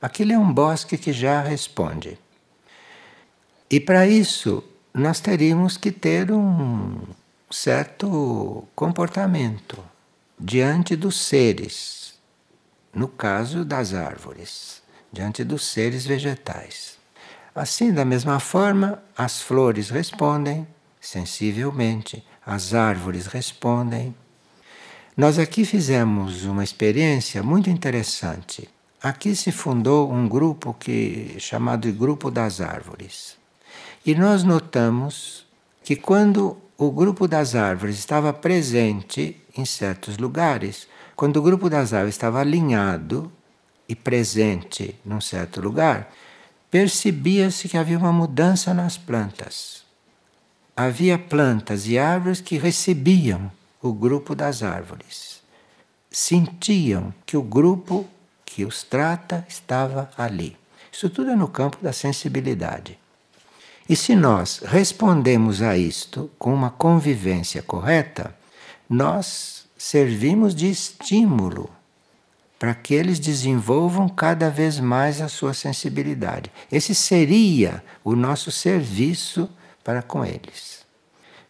Aquilo 0.00 0.32
é 0.32 0.38
um 0.38 0.50
bosque 0.50 0.96
que 0.96 1.12
já 1.12 1.42
responde. 1.42 2.18
E 3.70 3.78
para 3.78 4.06
isso, 4.06 4.64
nós 4.94 5.20
teríamos 5.20 5.76
que 5.76 5.90
ter 5.90 6.30
um 6.30 6.98
certo 7.50 8.66
comportamento 8.74 9.82
diante 10.38 10.96
dos 10.96 11.18
seres, 11.20 12.14
no 12.94 13.08
caso 13.08 13.64
das 13.64 13.94
árvores, 13.94 14.82
diante 15.12 15.44
dos 15.44 15.66
seres 15.66 16.04
vegetais. 16.06 16.98
Assim, 17.54 17.92
da 17.92 18.04
mesma 18.04 18.40
forma, 18.40 19.02
as 19.16 19.40
flores 19.40 19.90
respondem 19.90 20.66
sensivelmente, 21.02 22.24
as 22.46 22.72
árvores 22.72 23.26
respondem. 23.26 24.14
Nós 25.16 25.38
aqui 25.38 25.64
fizemos 25.64 26.44
uma 26.44 26.62
experiência 26.62 27.42
muito 27.42 27.68
interessante. 27.68 28.68
Aqui 29.02 29.34
se 29.34 29.50
fundou 29.50 30.10
um 30.10 30.28
grupo 30.28 30.72
que 30.72 31.34
chamado 31.38 31.92
Grupo 31.92 32.30
das 32.30 32.60
Árvores. 32.60 33.36
E 34.04 34.16
nós 34.16 34.42
notamos 34.42 35.46
que 35.84 35.94
quando 35.94 36.56
o 36.76 36.90
grupo 36.90 37.28
das 37.28 37.54
árvores 37.54 37.96
estava 37.96 38.32
presente 38.32 39.40
em 39.56 39.64
certos 39.64 40.18
lugares, 40.18 40.88
quando 41.14 41.36
o 41.36 41.42
grupo 41.42 41.70
das 41.70 41.92
árvores 41.92 42.16
estava 42.16 42.40
alinhado 42.40 43.30
e 43.88 43.94
presente 43.94 44.96
num 45.04 45.20
certo 45.20 45.60
lugar, 45.60 46.12
percebia-se 46.68 47.68
que 47.68 47.76
havia 47.76 47.96
uma 47.96 48.12
mudança 48.12 48.74
nas 48.74 48.98
plantas. 48.98 49.84
Havia 50.76 51.16
plantas 51.16 51.86
e 51.86 51.96
árvores 51.96 52.40
que 52.40 52.58
recebiam 52.58 53.52
o 53.80 53.92
grupo 53.92 54.34
das 54.34 54.64
árvores. 54.64 55.40
Sentiam 56.10 57.14
que 57.24 57.36
o 57.36 57.42
grupo 57.42 58.04
que 58.44 58.64
os 58.64 58.82
trata 58.82 59.46
estava 59.48 60.10
ali. 60.18 60.56
Isso 60.90 61.08
tudo 61.08 61.30
é 61.30 61.36
no 61.36 61.46
campo 61.46 61.78
da 61.80 61.92
sensibilidade. 61.92 62.98
E 63.88 63.96
se 63.96 64.14
nós 64.14 64.62
respondemos 64.64 65.60
a 65.60 65.76
isto 65.76 66.30
com 66.38 66.54
uma 66.54 66.70
convivência 66.70 67.62
correta, 67.62 68.34
nós 68.88 69.66
servimos 69.76 70.54
de 70.54 70.70
estímulo 70.70 71.68
para 72.58 72.74
que 72.74 72.94
eles 72.94 73.18
desenvolvam 73.18 74.08
cada 74.08 74.48
vez 74.48 74.78
mais 74.78 75.20
a 75.20 75.28
sua 75.28 75.52
sensibilidade. 75.52 76.52
Esse 76.70 76.94
seria 76.94 77.82
o 78.04 78.14
nosso 78.14 78.52
serviço 78.52 79.50
para 79.82 80.00
com 80.00 80.24
eles. 80.24 80.84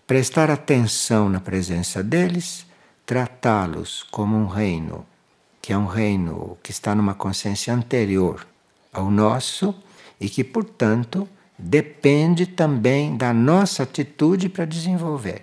Prestar 0.07 0.51
atenção 0.51 1.29
na 1.29 1.39
presença 1.39 2.03
deles, 2.03 2.65
tratá-los 3.05 4.03
como 4.11 4.37
um 4.37 4.47
reino, 4.47 5.05
que 5.61 5.73
é 5.73 5.77
um 5.77 5.85
reino 5.85 6.57
que 6.63 6.71
está 6.71 6.95
numa 6.95 7.15
consciência 7.15 7.75
anterior 7.75 8.47
ao 8.91 9.11
nosso 9.11 9.75
e 10.19 10.31
que, 10.31 10.43
portanto, 10.43 11.29
depende 11.63 12.45
também 12.45 13.17
da 13.17 13.33
nossa 13.33 13.85
atitude 13.85 14.49
para 14.49 14.65
desenvolver. 14.65 15.43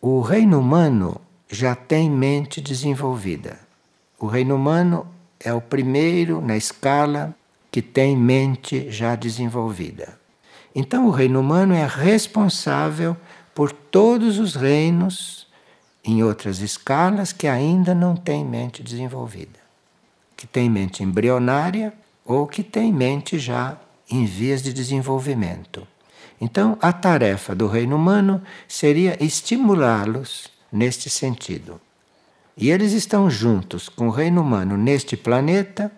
O 0.00 0.20
reino 0.20 0.58
humano 0.58 1.20
já 1.48 1.76
tem 1.76 2.10
mente 2.10 2.60
desenvolvida. 2.60 3.60
O 4.18 4.26
reino 4.26 4.56
humano 4.56 5.06
é 5.38 5.52
o 5.52 5.60
primeiro 5.60 6.40
na 6.40 6.56
escala 6.56 7.34
que 7.70 7.80
tem 7.80 8.16
mente 8.16 8.90
já 8.90 9.14
desenvolvida. 9.14 10.18
Então, 10.74 11.06
o 11.06 11.10
reino 11.10 11.40
humano 11.40 11.72
é 11.72 11.86
responsável 11.86 13.16
por 13.54 13.70
todos 13.70 14.38
os 14.38 14.56
reinos 14.56 15.46
em 16.04 16.22
outras 16.24 16.58
escalas 16.58 17.32
que 17.32 17.46
ainda 17.46 17.94
não 17.94 18.16
têm 18.16 18.44
mente 18.44 18.82
desenvolvida, 18.82 19.58
que 20.36 20.46
tem 20.46 20.68
mente 20.68 21.02
embrionária 21.02 21.92
ou 22.24 22.46
que 22.46 22.62
tem 22.62 22.92
mente 22.92 23.38
já 23.38 23.78
em 24.10 24.24
vias 24.24 24.62
de 24.62 24.72
desenvolvimento. 24.72 25.86
Então, 26.40 26.78
a 26.80 26.92
tarefa 26.92 27.54
do 27.54 27.66
reino 27.66 27.96
humano 27.96 28.42
seria 28.68 29.16
estimulá-los 29.22 30.48
neste 30.70 31.08
sentido. 31.08 31.80
E 32.56 32.70
eles 32.70 32.92
estão 32.92 33.30
juntos 33.30 33.88
com 33.88 34.08
o 34.08 34.10
reino 34.10 34.40
humano 34.40 34.76
neste 34.76 35.16
planeta, 35.16 35.90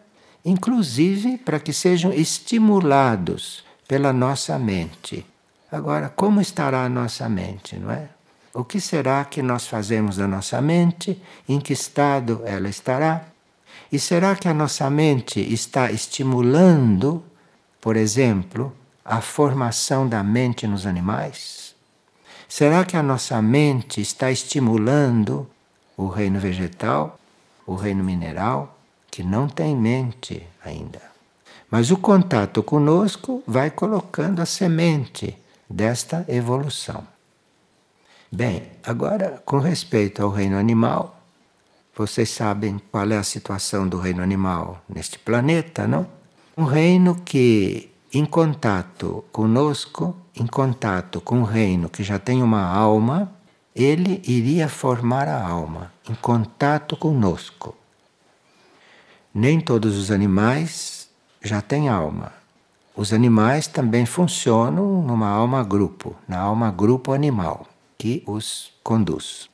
inclusive 0.44 1.38
para 1.38 1.60
que 1.60 1.72
sejam 1.72 2.12
estimulados 2.12 3.64
pela 3.86 4.12
nossa 4.12 4.58
mente. 4.58 5.24
Agora, 5.70 6.08
como 6.08 6.40
estará 6.40 6.84
a 6.84 6.88
nossa 6.88 7.28
mente, 7.28 7.76
não 7.76 7.90
é? 7.90 8.08
O 8.54 8.64
que 8.64 8.80
será 8.80 9.24
que 9.24 9.42
nós 9.42 9.66
fazemos 9.66 10.16
da 10.16 10.26
nossa 10.26 10.60
mente? 10.60 11.20
Em 11.48 11.60
que 11.60 11.72
estado 11.72 12.42
ela 12.44 12.68
estará? 12.68 13.26
E 13.92 13.98
será 13.98 14.34
que 14.34 14.48
a 14.48 14.54
nossa 14.54 14.88
mente 14.90 15.40
está 15.40 15.92
estimulando 15.92 17.22
por 17.88 17.96
exemplo, 17.96 18.70
a 19.02 19.22
formação 19.22 20.06
da 20.06 20.22
mente 20.22 20.66
nos 20.66 20.84
animais? 20.84 21.74
Será 22.46 22.84
que 22.84 22.98
a 22.98 23.02
nossa 23.02 23.40
mente 23.40 24.02
está 24.02 24.30
estimulando 24.30 25.48
o 25.96 26.06
reino 26.06 26.38
vegetal, 26.38 27.18
o 27.66 27.74
reino 27.74 28.04
mineral, 28.04 28.78
que 29.10 29.22
não 29.22 29.48
tem 29.48 29.74
mente 29.74 30.46
ainda? 30.62 31.00
Mas 31.70 31.90
o 31.90 31.96
contato 31.96 32.62
conosco 32.62 33.42
vai 33.46 33.70
colocando 33.70 34.42
a 34.42 34.44
semente 34.44 35.38
desta 35.66 36.26
evolução. 36.28 37.08
Bem, 38.30 38.64
agora 38.84 39.42
com 39.46 39.60
respeito 39.60 40.22
ao 40.22 40.28
reino 40.28 40.58
animal, 40.58 41.18
vocês 41.96 42.28
sabem 42.28 42.78
qual 42.92 43.10
é 43.10 43.16
a 43.16 43.22
situação 43.22 43.88
do 43.88 43.98
reino 43.98 44.22
animal 44.22 44.84
neste 44.86 45.18
planeta, 45.18 45.86
não? 45.86 46.17
Um 46.58 46.64
reino 46.64 47.14
que, 47.14 47.88
em 48.12 48.24
contato 48.24 49.24
conosco, 49.30 50.16
em 50.34 50.44
contato 50.44 51.20
com 51.20 51.42
o 51.42 51.44
reino 51.44 51.88
que 51.88 52.02
já 52.02 52.18
tem 52.18 52.42
uma 52.42 52.64
alma, 52.64 53.30
ele 53.76 54.20
iria 54.26 54.68
formar 54.68 55.28
a 55.28 55.40
alma, 55.40 55.92
em 56.10 56.16
contato 56.16 56.96
conosco. 56.96 57.76
Nem 59.32 59.60
todos 59.60 59.96
os 59.96 60.10
animais 60.10 61.08
já 61.40 61.62
têm 61.62 61.88
alma. 61.88 62.32
Os 62.96 63.12
animais 63.12 63.68
também 63.68 64.04
funcionam 64.04 65.00
numa 65.00 65.28
alma 65.28 65.62
grupo, 65.62 66.16
na 66.26 66.40
alma 66.40 66.72
grupo 66.72 67.12
animal 67.12 67.68
que 67.96 68.20
os 68.26 68.72
conduz. 68.82 69.48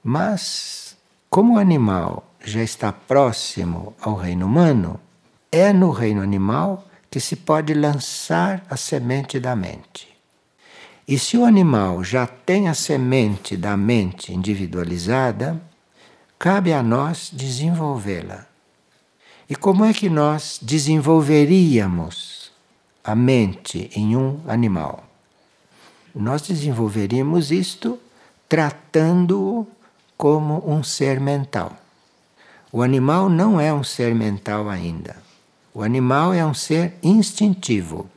Mas, 0.00 0.96
como 1.28 1.56
o 1.56 1.58
animal 1.58 2.22
já 2.40 2.62
está 2.62 2.92
próximo 2.92 3.96
ao 4.00 4.14
reino 4.14 4.46
humano, 4.46 5.00
é 5.50 5.72
no 5.72 5.90
reino 5.90 6.22
animal 6.22 6.86
que 7.10 7.20
se 7.20 7.36
pode 7.36 7.72
lançar 7.74 8.64
a 8.68 8.76
semente 8.76 9.38
da 9.40 9.56
mente. 9.56 10.08
E 11.08 11.18
se 11.18 11.36
o 11.36 11.44
animal 11.44 12.02
já 12.02 12.26
tem 12.26 12.68
a 12.68 12.74
semente 12.74 13.56
da 13.56 13.76
mente 13.76 14.32
individualizada, 14.32 15.60
cabe 16.38 16.72
a 16.72 16.82
nós 16.82 17.30
desenvolvê-la. 17.32 18.46
E 19.48 19.54
como 19.54 19.84
é 19.84 19.92
que 19.92 20.08
nós 20.08 20.58
desenvolveríamos 20.60 22.50
a 23.04 23.14
mente 23.14 23.90
em 23.94 24.16
um 24.16 24.40
animal? 24.48 25.06
nós 26.16 26.42
desenvolveríamos 26.42 27.52
isto 27.52 27.98
tratando-o 28.48 29.66
como 30.16 30.62
um 30.66 30.82
ser 30.82 31.20
mental. 31.20 31.76
O 32.72 32.82
animal 32.82 33.28
não 33.28 33.60
é 33.60 33.72
um 33.72 33.84
ser 33.84 34.14
mental 34.14 34.68
ainda. 34.68 35.16
O 35.76 35.82
animal 35.82 36.32
é 36.32 36.42
um 36.42 36.54
ser 36.54 36.94
instintivo, 37.02 38.08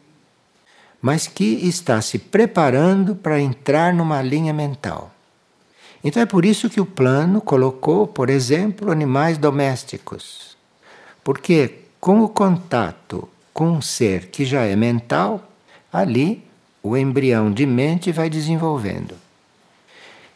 mas 1.02 1.28
que 1.28 1.44
está 1.44 2.02
se 2.02 2.18
preparando 2.18 3.18
para 3.18 3.38
entrar 3.38 3.94
numa 3.94 4.22
linha 4.22 4.54
mental. 4.54 5.14
Então 6.02 6.24
é 6.24 6.26
por 6.26 6.46
isso 6.46 6.70
que 6.70 6.80
o 6.80 6.86
plano 6.86 7.42
colocou, 7.42 8.08
por 8.08 8.30
exemplo, 8.30 8.90
animais 8.90 9.38
domésticos. 9.38 10.56
Porque 11.22 11.80
com 12.00 12.22
o 12.22 12.30
contato 12.30 13.28
com 13.54 13.72
um 13.72 13.82
ser 13.82 14.28
que 14.28 14.46
já 14.46 14.62
é 14.62 14.78
mental, 14.78 15.52
ali 15.92 16.42
o 16.82 16.96
embrião 16.96 17.52
de 17.52 17.66
mente 17.66 18.10
vai 18.10 18.30
desenvolvendo. 18.30 19.16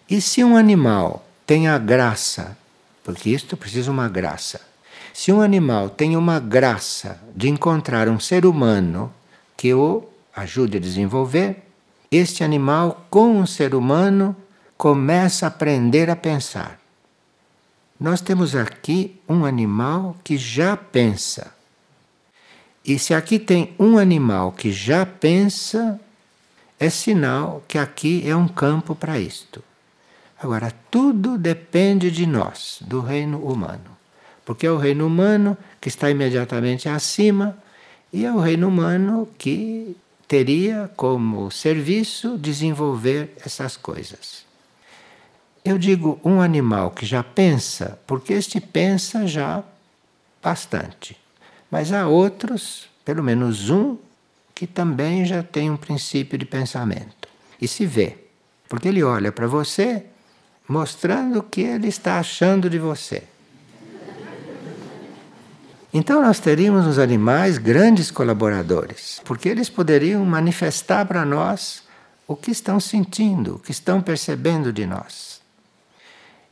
E 0.09 0.19
se 0.19 0.43
um 0.43 0.57
animal 0.57 1.25
tem 1.47 1.69
a 1.69 1.77
graça, 1.77 2.57
porque 3.01 3.29
isto 3.29 3.55
precisa 3.55 3.89
uma 3.89 4.09
graça, 4.09 4.72
se 5.13 5.31
um 5.31 5.41
animal 5.41 5.91
tem 5.91 6.17
uma 6.17 6.39
graça 6.39 7.21
de 7.35 7.47
encontrar 7.47 8.09
um 8.09 8.19
ser 8.19 8.47
humano 8.47 9.13
que 9.55 9.71
o 9.71 10.03
ajude 10.35 10.77
a 10.77 10.79
desenvolver, 10.79 11.63
este 12.11 12.43
animal, 12.43 13.05
com 13.11 13.37
um 13.37 13.45
ser 13.45 13.75
humano, 13.75 14.35
começa 14.75 15.45
a 15.45 15.47
aprender 15.47 16.09
a 16.09 16.15
pensar. 16.15 16.79
Nós 17.99 18.21
temos 18.21 18.55
aqui 18.55 19.19
um 19.29 19.45
animal 19.45 20.17
que 20.23 20.35
já 20.35 20.75
pensa. 20.75 21.53
E 22.83 22.97
se 22.97 23.13
aqui 23.13 23.37
tem 23.37 23.73
um 23.79 23.97
animal 23.97 24.51
que 24.51 24.71
já 24.71 25.05
pensa, 25.05 25.99
é 26.79 26.89
sinal 26.89 27.63
que 27.67 27.77
aqui 27.77 28.27
é 28.27 28.35
um 28.35 28.47
campo 28.47 28.95
para 28.95 29.19
isto. 29.19 29.63
Agora, 30.41 30.73
tudo 30.91 31.37
depende 31.37 32.11
de 32.11 32.25
nós, 32.25 32.79
do 32.81 32.99
reino 32.99 33.37
humano. 33.37 33.92
Porque 34.45 34.67
é 34.67 34.71
o 34.71 34.77
reino 34.77 35.07
humano 35.07 35.57
que 35.79 35.87
está 35.87 36.09
imediatamente 36.09 36.89
acima 36.89 37.57
e 38.11 38.25
é 38.25 38.31
o 38.31 38.39
reino 38.39 38.67
humano 38.67 39.27
que 39.37 39.95
teria 40.27 40.89
como 40.95 41.49
serviço 41.51 42.37
desenvolver 42.37 43.33
essas 43.45 43.77
coisas. 43.77 44.45
Eu 45.63 45.77
digo 45.77 46.19
um 46.25 46.41
animal 46.41 46.91
que 46.91 47.05
já 47.05 47.23
pensa, 47.23 47.99
porque 48.05 48.33
este 48.33 48.59
pensa 48.59 49.25
já 49.25 49.63
bastante. 50.41 51.17
Mas 51.71 51.93
há 51.93 52.07
outros, 52.07 52.89
pelo 53.05 53.23
menos 53.23 53.69
um, 53.69 53.97
que 54.53 54.67
também 54.67 55.25
já 55.25 55.41
tem 55.41 55.71
um 55.71 55.77
princípio 55.77 56.37
de 56.37 56.45
pensamento. 56.45 57.29
E 57.61 57.67
se 57.67 57.85
vê. 57.85 58.17
Porque 58.67 58.87
ele 58.87 59.03
olha 59.03 59.31
para 59.31 59.47
você 59.47 60.05
mostrando 60.67 61.39
o 61.39 61.43
que 61.43 61.61
ele 61.61 61.87
está 61.87 62.19
achando 62.19 62.69
de 62.69 62.77
você. 62.77 63.23
Então 65.93 66.23
nós 66.23 66.39
teríamos 66.39 66.85
nos 66.85 66.97
animais 66.97 67.59
grandes 67.59 68.09
colaboradores, 68.09 69.21
porque 69.23 69.47
eles 69.47 69.69
poderiam 69.69 70.25
manifestar 70.25 71.05
para 71.05 71.23
nós 71.23 71.83
o 72.27 72.35
que 72.35 72.49
estão 72.49 72.79
sentindo, 72.79 73.55
o 73.55 73.59
que 73.59 73.69
estão 73.69 74.01
percebendo 74.01 74.73
de 74.73 74.87
nós. 74.87 75.39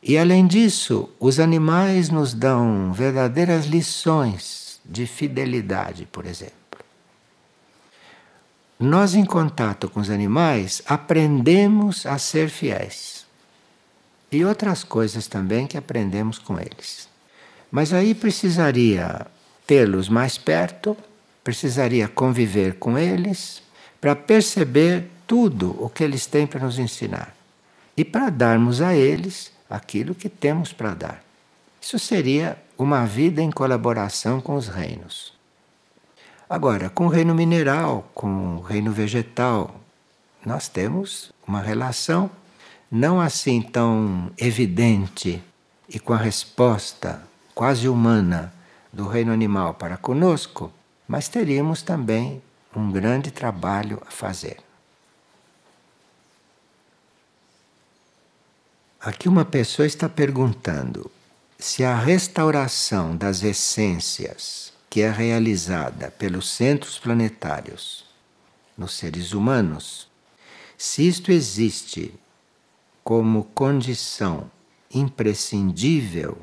E 0.00 0.16
além 0.16 0.46
disso, 0.46 1.10
os 1.18 1.40
animais 1.40 2.08
nos 2.08 2.32
dão 2.32 2.92
verdadeiras 2.92 3.66
lições 3.66 4.80
de 4.84 5.06
fidelidade, 5.06 6.06
por 6.10 6.24
exemplo. 6.24 6.56
Nós, 8.78 9.14
em 9.14 9.24
contato 9.24 9.88
com 9.88 10.00
os 10.00 10.10
animais, 10.10 10.82
aprendemos 10.86 12.06
a 12.06 12.18
ser 12.18 12.48
fiéis. 12.48 13.24
E 14.30 14.44
outras 14.44 14.82
coisas 14.82 15.26
também 15.26 15.66
que 15.66 15.76
aprendemos 15.76 16.38
com 16.38 16.58
eles. 16.58 17.11
Mas 17.72 17.94
aí 17.94 18.14
precisaria 18.14 19.26
tê-los 19.66 20.10
mais 20.10 20.36
perto, 20.36 20.94
precisaria 21.42 22.06
conviver 22.06 22.74
com 22.74 22.98
eles, 22.98 23.62
para 23.98 24.14
perceber 24.14 25.08
tudo 25.26 25.74
o 25.82 25.88
que 25.88 26.04
eles 26.04 26.26
têm 26.26 26.46
para 26.46 26.60
nos 26.60 26.78
ensinar. 26.78 27.34
E 27.96 28.04
para 28.04 28.28
darmos 28.28 28.82
a 28.82 28.94
eles 28.94 29.50
aquilo 29.70 30.14
que 30.14 30.28
temos 30.28 30.70
para 30.70 30.92
dar. 30.92 31.24
Isso 31.80 31.98
seria 31.98 32.58
uma 32.76 33.06
vida 33.06 33.40
em 33.40 33.50
colaboração 33.50 34.38
com 34.38 34.54
os 34.54 34.68
reinos. 34.68 35.32
Agora, 36.50 36.90
com 36.90 37.06
o 37.06 37.08
reino 37.08 37.34
mineral, 37.34 38.10
com 38.12 38.56
o 38.56 38.60
reino 38.60 38.92
vegetal, 38.92 39.80
nós 40.44 40.68
temos 40.68 41.32
uma 41.48 41.62
relação 41.62 42.30
não 42.90 43.18
assim 43.18 43.62
tão 43.62 44.30
evidente 44.36 45.42
e 45.88 45.98
com 45.98 46.12
a 46.12 46.18
resposta 46.18 47.31
quase 47.54 47.88
humana 47.88 48.52
do 48.92 49.06
reino 49.06 49.32
animal 49.32 49.74
para 49.74 49.96
conosco, 49.96 50.72
mas 51.06 51.28
teríamos 51.28 51.82
também 51.82 52.42
um 52.74 52.90
grande 52.90 53.30
trabalho 53.30 54.00
a 54.06 54.10
fazer. 54.10 54.58
Aqui 59.00 59.28
uma 59.28 59.44
pessoa 59.44 59.86
está 59.86 60.08
perguntando 60.08 61.10
se 61.58 61.84
a 61.84 61.94
restauração 61.94 63.16
das 63.16 63.42
essências 63.42 64.72
que 64.88 65.00
é 65.00 65.10
realizada 65.10 66.10
pelos 66.10 66.50
centros 66.50 66.98
planetários 66.98 68.04
nos 68.76 68.94
seres 68.94 69.32
humanos, 69.32 70.06
se 70.76 71.06
isto 71.06 71.32
existe 71.32 72.14
como 73.02 73.44
condição 73.54 74.50
imprescindível, 74.92 76.36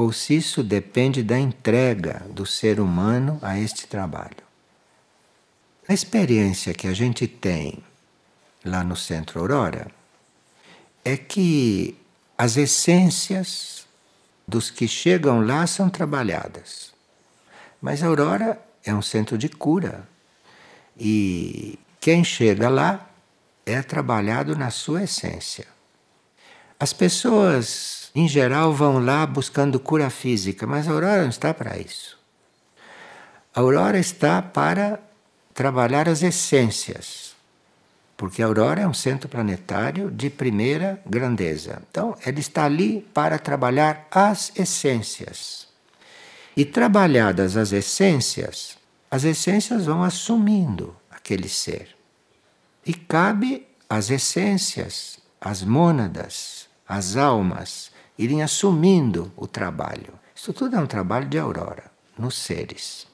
ou 0.00 0.12
se 0.12 0.34
isso 0.34 0.62
depende 0.62 1.22
da 1.22 1.38
entrega 1.38 2.22
do 2.30 2.46
ser 2.46 2.80
humano 2.80 3.38
a 3.42 3.58
este 3.58 3.86
trabalho. 3.86 4.42
A 5.86 5.92
experiência 5.92 6.72
que 6.72 6.86
a 6.86 6.94
gente 6.94 7.26
tem 7.26 7.84
lá 8.64 8.82
no 8.82 8.96
Centro 8.96 9.40
Aurora 9.40 9.88
é 11.04 11.18
que 11.18 11.94
as 12.38 12.56
essências 12.56 13.86
dos 14.48 14.70
que 14.70 14.88
chegam 14.88 15.44
lá 15.44 15.66
são 15.66 15.90
trabalhadas. 15.90 16.94
Mas 17.78 18.02
a 18.02 18.06
Aurora 18.06 18.58
é 18.82 18.94
um 18.94 19.02
centro 19.02 19.36
de 19.36 19.50
cura. 19.50 20.08
E 20.98 21.78
quem 22.00 22.24
chega 22.24 22.70
lá 22.70 23.06
é 23.66 23.82
trabalhado 23.82 24.56
na 24.56 24.70
sua 24.70 25.02
essência. 25.02 25.66
As 26.78 26.94
pessoas, 26.94 27.99
em 28.14 28.26
geral, 28.26 28.72
vão 28.72 28.98
lá 28.98 29.24
buscando 29.26 29.78
cura 29.78 30.10
física, 30.10 30.66
mas 30.66 30.88
a 30.88 30.92
Aurora 30.92 31.22
não 31.22 31.28
está 31.28 31.54
para 31.54 31.78
isso. 31.78 32.18
A 33.54 33.60
Aurora 33.60 33.98
está 33.98 34.42
para 34.42 35.00
trabalhar 35.54 36.08
as 36.08 36.22
essências, 36.22 37.34
porque 38.16 38.42
a 38.42 38.46
aurora 38.46 38.82
é 38.82 38.86
um 38.86 38.94
centro 38.94 39.28
planetário 39.28 40.10
de 40.10 40.28
primeira 40.28 41.02
grandeza. 41.06 41.82
Então, 41.90 42.16
ele 42.24 42.40
está 42.40 42.64
ali 42.64 43.00
para 43.14 43.38
trabalhar 43.38 44.06
as 44.10 44.52
essências. 44.56 45.68
E 46.56 46.64
trabalhadas 46.64 47.56
as 47.56 47.72
essências, 47.72 48.76
as 49.10 49.24
essências 49.24 49.86
vão 49.86 50.02
assumindo 50.02 50.94
aquele 51.10 51.48
ser. 51.48 51.96
E 52.84 52.92
cabe 52.92 53.66
às 53.88 54.10
essências, 54.10 55.18
às 55.40 55.62
mônadas, 55.62 56.68
às 56.86 57.16
almas, 57.16 57.90
irem 58.22 58.42
assumindo 58.42 59.32
o 59.36 59.46
trabalho. 59.46 60.12
Isso 60.34 60.52
tudo 60.52 60.76
é 60.76 60.78
um 60.78 60.86
trabalho 60.86 61.28
de 61.28 61.38
aurora 61.38 61.90
nos 62.18 62.36
seres. 62.36 63.06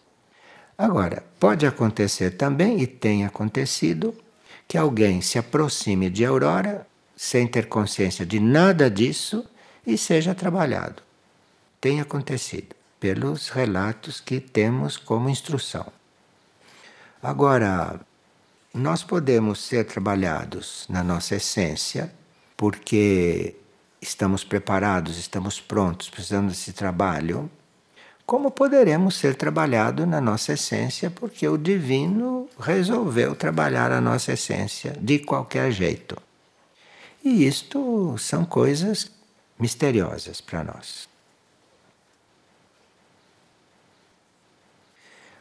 Agora, 0.76 1.24
pode 1.40 1.64
acontecer 1.64 2.32
também, 2.32 2.80
e 2.82 2.86
tem 2.86 3.24
acontecido, 3.24 4.14
que 4.68 4.76
alguém 4.76 5.22
se 5.22 5.38
aproxime 5.38 6.10
de 6.10 6.24
Aurora 6.24 6.86
sem 7.16 7.46
ter 7.46 7.66
consciência 7.68 8.26
de 8.26 8.40
nada 8.40 8.90
disso 8.90 9.46
e 9.86 9.96
seja 9.96 10.34
trabalhado. 10.34 11.02
Tem 11.80 12.00
acontecido, 12.00 12.74
pelos 12.98 13.48
relatos 13.48 14.20
que 14.20 14.40
temos 14.40 14.96
como 14.96 15.30
instrução. 15.30 15.86
Agora, 17.22 18.00
nós 18.74 19.02
podemos 19.02 19.60
ser 19.60 19.84
trabalhados 19.84 20.84
na 20.90 21.02
nossa 21.02 21.36
essência, 21.36 22.12
porque 22.56 23.54
estamos 24.08 24.44
preparados, 24.44 25.18
estamos 25.18 25.60
prontos, 25.60 26.08
precisamos 26.08 26.52
desse 26.52 26.72
trabalho 26.72 27.50
como 28.26 28.50
poderemos 28.50 29.14
ser 29.14 29.36
trabalhados 29.36 30.06
na 30.06 30.20
nossa 30.20 30.54
essência, 30.54 31.08
porque 31.08 31.46
o 31.46 31.56
divino 31.56 32.48
resolveu 32.58 33.36
trabalhar 33.36 33.92
a 33.92 34.00
nossa 34.00 34.32
essência 34.32 34.96
de 35.00 35.20
qualquer 35.20 35.70
jeito. 35.70 36.20
E 37.24 37.46
isto 37.46 38.18
são 38.18 38.44
coisas 38.44 39.10
misteriosas 39.56 40.40
para 40.40 40.64
nós. 40.64 41.08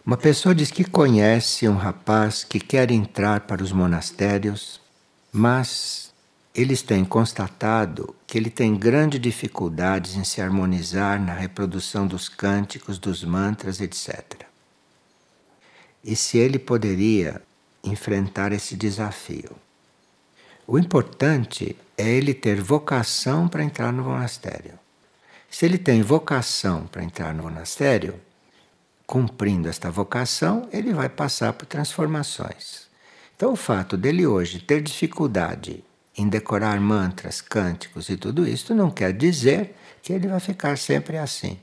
Uma 0.05 0.17
pessoa 0.17 0.53
diz 0.53 0.69
que 0.69 0.83
conhece 0.83 1.67
um 1.67 1.77
rapaz 1.77 2.43
que 2.43 2.59
quer 2.59 2.91
entrar 2.91 3.41
para 3.41 3.63
os 3.63 3.71
monastérios, 3.71 4.79
mas 5.33 6.13
eles 6.53 6.83
têm 6.83 7.03
constatado 7.03 8.14
que 8.35 8.39
ele 8.39 8.49
tem 8.49 8.75
grandes 8.75 9.17
dificuldades 9.21 10.17
em 10.17 10.25
se 10.25 10.41
harmonizar 10.41 11.17
na 11.21 11.31
reprodução 11.31 12.05
dos 12.05 12.27
cânticos, 12.27 12.99
dos 12.99 13.23
mantras, 13.23 13.79
etc. 13.79 14.41
E 16.03 16.17
se 16.17 16.37
ele 16.37 16.59
poderia 16.59 17.41
enfrentar 17.81 18.51
esse 18.51 18.75
desafio. 18.75 19.55
O 20.67 20.77
importante 20.77 21.77
é 21.97 22.09
ele 22.09 22.33
ter 22.33 22.59
vocação 22.59 23.47
para 23.47 23.63
entrar 23.63 23.93
no 23.93 24.03
monastério. 24.03 24.77
Se 25.49 25.65
ele 25.65 25.77
tem 25.77 26.01
vocação 26.01 26.87
para 26.87 27.05
entrar 27.05 27.33
no 27.33 27.43
monastério, 27.43 28.19
cumprindo 29.07 29.69
esta 29.69 29.89
vocação, 29.89 30.67
ele 30.73 30.93
vai 30.93 31.07
passar 31.07 31.53
por 31.53 31.65
transformações. 31.65 32.89
Então, 33.33 33.53
o 33.53 33.55
fato 33.55 33.95
dele 33.95 34.27
hoje 34.27 34.59
ter 34.59 34.81
dificuldade 34.81 35.85
em 36.17 36.27
decorar 36.29 36.79
mantras, 36.79 37.41
cânticos 37.41 38.09
e 38.09 38.17
tudo 38.17 38.47
isso, 38.47 38.73
não 38.73 38.89
quer 38.89 39.13
dizer 39.13 39.75
que 40.01 40.13
ele 40.13 40.27
vai 40.27 40.39
ficar 40.39 40.77
sempre 40.77 41.17
assim. 41.17 41.59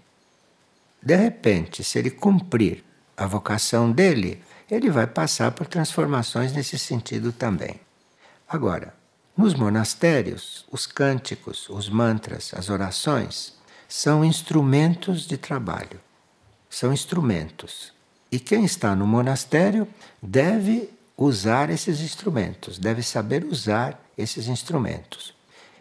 De 1.03 1.17
repente, 1.17 1.83
se 1.83 1.99
ele 1.99 2.11
cumprir 2.11 2.85
a 3.17 3.27
vocação 3.27 3.91
dele, 3.91 4.43
ele 4.71 4.91
vai 4.91 5.07
passar 5.07 5.51
por 5.53 5.67
transformações 5.67 6.53
nesse 6.53 6.79
sentido 6.79 7.33
também. 7.33 7.81
Agora, 8.49 8.95
nos 9.37 9.55
monastérios, 9.55 10.67
os 10.71 10.87
cânticos, 10.87 11.69
os 11.69 11.89
mantras, 11.89 12.53
as 12.55 12.69
orações 12.69 13.55
são 13.89 14.25
instrumentos 14.25 15.27
de 15.27 15.37
trabalho. 15.37 16.01
São 16.69 16.93
instrumentos. 16.93 17.93
E 18.31 18.39
quem 18.39 18.65
está 18.65 18.95
no 18.97 19.07
monastério 19.07 19.87
deve 20.23 20.91
usar 21.17 21.71
esses 21.71 22.01
instrumentos, 22.01 22.79
deve 22.79 23.03
saber 23.03 23.45
usar 23.45 24.01
esses 24.17 24.49
instrumentos. 24.49 25.35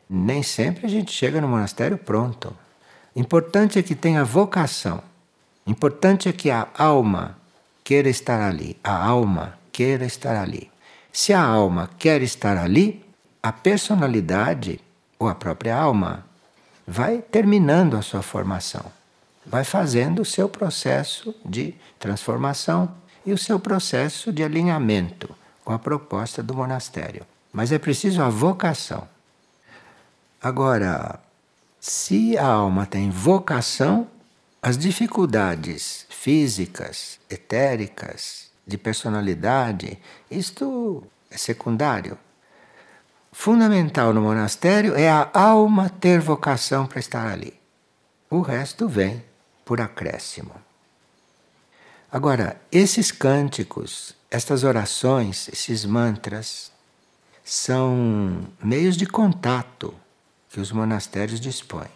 Nem 0.10 0.44
sempre 0.44 0.86
a 0.86 0.89
gente 0.89 1.12
chega 1.12 1.39
no 1.39 1.48
monastério 1.48 1.98
pronto. 1.98 2.56
Importante 3.15 3.80
é 3.80 3.84
que 3.84 3.96
tenha 3.96 4.24
vocação. 4.24 5.02
Importante 5.65 6.28
é 6.28 6.34
que 6.34 6.50
a 6.50 6.67
alma 6.78 7.38
queira 7.84 8.10
estar 8.10 8.41
ali. 8.41 8.78
A 8.84 9.06
alma 9.06 9.58
queira 9.72 10.06
estar 10.06 10.36
ali. 10.36 10.70
Se 11.12 11.34
a 11.34 11.41
alma 11.41 11.89
quer 11.98 12.22
estar 12.22 12.58
ali, 12.58 13.06
a 13.44 13.52
personalidade 13.52 14.80
ou 15.20 15.28
a 15.28 15.36
própria 15.36 15.76
alma 15.76 16.26
vai 16.88 17.22
terminando 17.22 17.96
a 17.96 18.02
sua 18.02 18.22
formação, 18.22 18.86
vai 19.46 19.63
fazendo 19.63 20.22
o 20.22 20.26
seu 20.26 20.48
processo 20.48 21.36
de 21.46 21.76
transformação 22.00 22.94
e 23.25 23.34
o 23.34 23.38
seu 23.38 23.60
processo 23.60 24.31
de 24.31 24.43
alinhamento 24.43 25.36
com 25.63 25.73
a 25.73 25.79
proposta 25.79 26.41
do 26.41 26.53
monastério. 26.53 27.25
Mas 27.53 27.71
é 27.71 27.77
preciso 27.77 28.21
a 28.21 28.29
vocação. 28.29 29.07
Agora, 30.41 31.19
se 31.79 32.38
a 32.38 32.45
alma 32.45 32.86
tem 32.86 33.10
vocação, 33.10 34.07
as 34.62 34.77
dificuldades 34.77 36.05
físicas, 36.10 37.19
etéricas, 37.29 38.49
de 38.65 38.77
personalidade, 38.77 39.99
isto 40.29 41.03
é 41.29 41.38
secundário. 41.38 42.17
Fundamental 43.31 44.13
no 44.13 44.21
monastério 44.21 44.95
é 44.95 45.10
a 45.10 45.29
alma 45.34 45.89
ter 45.89 46.19
vocação 46.19 46.86
para 46.86 46.99
estar 46.99 47.27
ali. 47.27 47.53
O 48.29 48.41
resto 48.41 48.88
vem 48.88 49.23
por 49.65 49.81
acréscimo. 49.81 50.53
Agora, 52.13 52.60
esses 52.69 53.10
cânticos, 53.10 54.13
estas 54.30 54.65
orações, 54.65 55.47
esses 55.47 55.86
mantras, 55.86 56.69
são 57.41 58.50
meios 58.62 58.97
de 58.97 59.06
contato 59.06 59.93
que 60.50 60.60
os 60.60 60.74
monastérios 60.74 61.39
dispõem. 61.39 61.88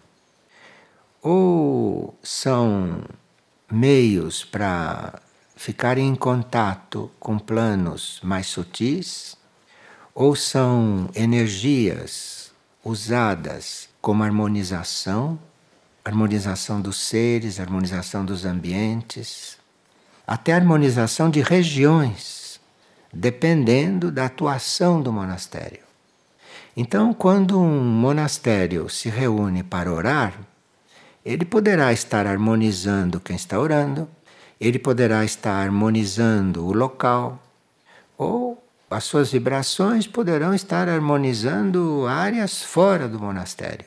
Ou 1.20 2.18
são 2.22 3.04
meios 3.70 4.42
para 4.42 5.20
ficar 5.54 5.98
em 5.98 6.14
contato 6.14 7.10
com 7.20 7.38
planos 7.38 8.18
mais 8.22 8.46
sutis, 8.46 9.36
ou 10.14 10.34
são 10.34 11.10
energias 11.14 12.52
usadas 12.82 13.90
como 14.00 14.22
harmonização, 14.22 15.38
harmonização 16.02 16.80
dos 16.80 16.96
seres, 16.96 17.60
harmonização 17.60 18.24
dos 18.24 18.46
ambientes, 18.46 19.58
até 20.26 20.52
harmonização 20.52 21.30
de 21.30 21.40
regiões 21.40 22.46
dependendo 23.16 24.10
da 24.10 24.26
atuação 24.26 25.00
do 25.00 25.10
monastério. 25.10 25.80
Então, 26.76 27.14
quando 27.14 27.58
um 27.58 27.82
monastério 27.82 28.88
se 28.90 29.08
reúne 29.08 29.62
para 29.62 29.90
orar, 29.90 30.34
ele 31.24 31.44
poderá 31.44 31.92
estar 31.92 32.26
harmonizando 32.26 33.18
quem 33.18 33.34
está 33.34 33.58
orando, 33.58 34.06
ele 34.60 34.78
poderá 34.78 35.24
estar 35.24 35.62
harmonizando 35.62 36.66
o 36.66 36.72
local, 36.72 37.42
ou 38.18 38.62
as 38.90 39.04
suas 39.04 39.32
vibrações 39.32 40.06
poderão 40.06 40.54
estar 40.54 40.88
harmonizando 40.88 42.06
áreas 42.06 42.62
fora 42.62 43.08
do 43.08 43.18
monastério. 43.18 43.86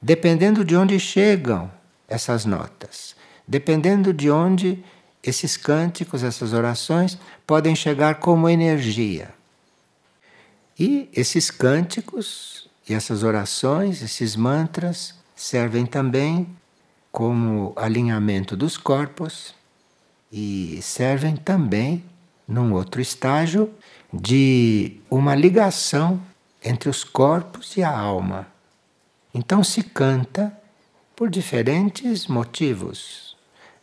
Dependendo 0.00 0.64
de 0.64 0.74
onde 0.74 0.98
chegam 0.98 1.70
essas 2.08 2.44
notas, 2.44 3.14
dependendo 3.46 4.12
de 4.12 4.30
onde 4.30 4.82
esses 5.26 5.56
cânticos, 5.56 6.22
essas 6.22 6.52
orações 6.52 7.18
podem 7.46 7.74
chegar 7.74 8.16
como 8.16 8.48
energia. 8.48 9.34
E 10.78 11.08
esses 11.12 11.50
cânticos 11.50 12.68
e 12.88 12.94
essas 12.94 13.22
orações, 13.22 14.02
esses 14.02 14.36
mantras, 14.36 15.14
servem 15.34 15.84
também 15.84 16.46
como 17.10 17.72
alinhamento 17.76 18.56
dos 18.56 18.76
corpos 18.76 19.54
e 20.30 20.78
servem 20.82 21.34
também, 21.34 22.04
num 22.46 22.72
outro 22.72 23.00
estágio, 23.00 23.72
de 24.12 25.00
uma 25.10 25.34
ligação 25.34 26.20
entre 26.62 26.88
os 26.88 27.02
corpos 27.02 27.76
e 27.76 27.82
a 27.82 27.90
alma. 27.90 28.46
Então 29.34 29.64
se 29.64 29.82
canta 29.82 30.56
por 31.14 31.28
diferentes 31.28 32.26
motivos. 32.26 33.35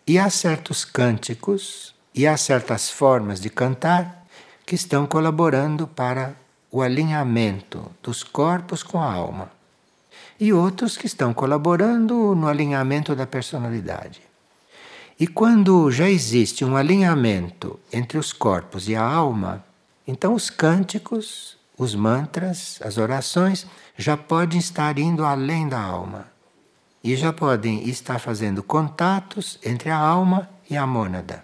E 0.06 0.20
há 0.20 0.30
certos 0.30 0.84
cânticos 0.84 1.94
e 2.13 2.28
há 2.28 2.38
certas 2.38 2.89
formas 2.89 3.39
de 3.39 3.50
cantar 3.50 4.26
que 4.66 4.76
estão 4.76 5.06
colaborando 5.06 5.88
para 5.88 6.36
o 6.72 6.82
alinhamento 6.82 7.89
dos 8.02 8.24
corpos 8.24 8.84
com 8.84 9.00
a 9.02 9.12
alma. 9.12 9.52
E 10.39 10.52
outros 10.52 10.98
que 10.98 11.06
estão 11.06 11.34
colaborando 11.34 12.36
no 12.36 12.48
alinhamento 12.48 13.16
da 13.16 13.26
personalidade. 13.26 14.22
E 15.20 15.28
quando 15.28 15.92
já 15.92 16.10
existe 16.10 16.66
um 16.66 16.76
alinhamento 16.76 17.80
entre 17.92 18.18
os 18.18 18.34
corpos 18.34 18.89
e 18.89 18.96
a 18.96 19.04
alma, 19.04 19.63
então 20.08 20.34
os 20.34 20.50
cânticos 20.50 21.58
os 21.78 21.96
mantras, 21.96 22.80
as 22.84 22.98
orações, 22.98 23.66
já 23.98 24.16
podem 24.16 24.60
estar 24.60 24.98
indo 25.00 25.26
além 25.26 25.68
da 25.68 25.80
alma. 25.80 26.28
E 27.04 27.16
já 27.16 27.34
podem 27.34 27.88
estar 27.89 28.18
fazendo 28.20 28.63
contatos 28.63 29.60
entre 29.63 29.89
a 29.89 29.98
alma 29.98 30.50
e 30.70 30.78
a 30.78 30.88
mônada. 30.88 31.44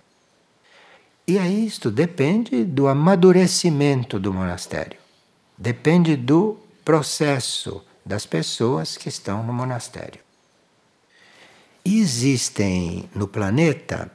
E 1.27 1.37
aí 1.37 1.65
isto 1.65 1.91
depende 1.91 2.63
do 2.63 2.87
amadurecimento 2.87 4.19
do 4.19 4.33
monastério. 4.33 4.97
Depende 5.57 6.15
do 6.15 6.57
processo 6.83 7.83
das 8.05 8.25
pessoas 8.25 8.97
que 8.97 9.09
estão 9.09 9.43
no 9.43 9.53
monastério. 9.53 10.21
Existem 11.85 13.09
no 13.13 13.27
planeta 13.27 14.11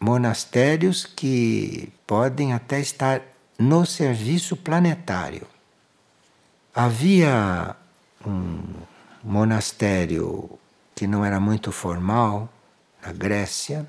monastérios 0.00 1.04
que 1.04 1.92
podem 2.06 2.52
até 2.52 2.80
estar 2.80 3.22
no 3.58 3.84
serviço 3.84 4.56
planetário. 4.56 5.46
Havia 6.74 7.76
um 8.26 8.62
monastério 9.24 10.58
que 10.94 11.06
não 11.06 11.24
era 11.24 11.40
muito 11.40 11.72
formal, 11.72 12.48
na 13.04 13.12
Grécia. 13.12 13.86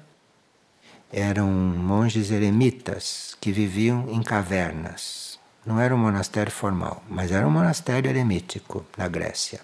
Eram 1.12 1.50
monges 1.50 2.32
eremitas 2.32 3.38
que 3.39 3.52
viviam 3.52 4.10
em 4.10 4.24
cavernas. 4.24 5.39
Não 5.65 5.80
era 5.80 5.93
um 5.93 5.98
monastério 5.98 6.52
formal, 6.52 7.04
mas 7.10 7.32
era 7.32 7.48
um 7.48 7.52
monastério 7.52 8.10
eremítico 8.10 8.86
na 8.98 9.08
Grécia. 9.08 9.62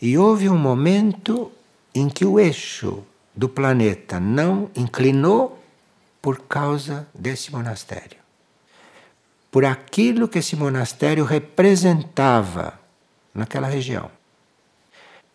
E 0.00 0.16
houve 0.18 0.48
um 0.48 0.58
momento 0.58 1.50
em 1.94 2.08
que 2.08 2.24
o 2.24 2.38
eixo 2.38 3.02
do 3.34 3.48
planeta 3.48 4.20
não 4.20 4.70
inclinou 4.74 5.62
por 6.20 6.40
causa 6.40 7.08
desse 7.14 7.52
monastério. 7.52 8.18
Por 9.50 9.64
aquilo 9.64 10.28
que 10.28 10.38
esse 10.38 10.56
monastério 10.56 11.24
representava 11.24 12.78
naquela 13.34 13.68
região. 13.68 14.10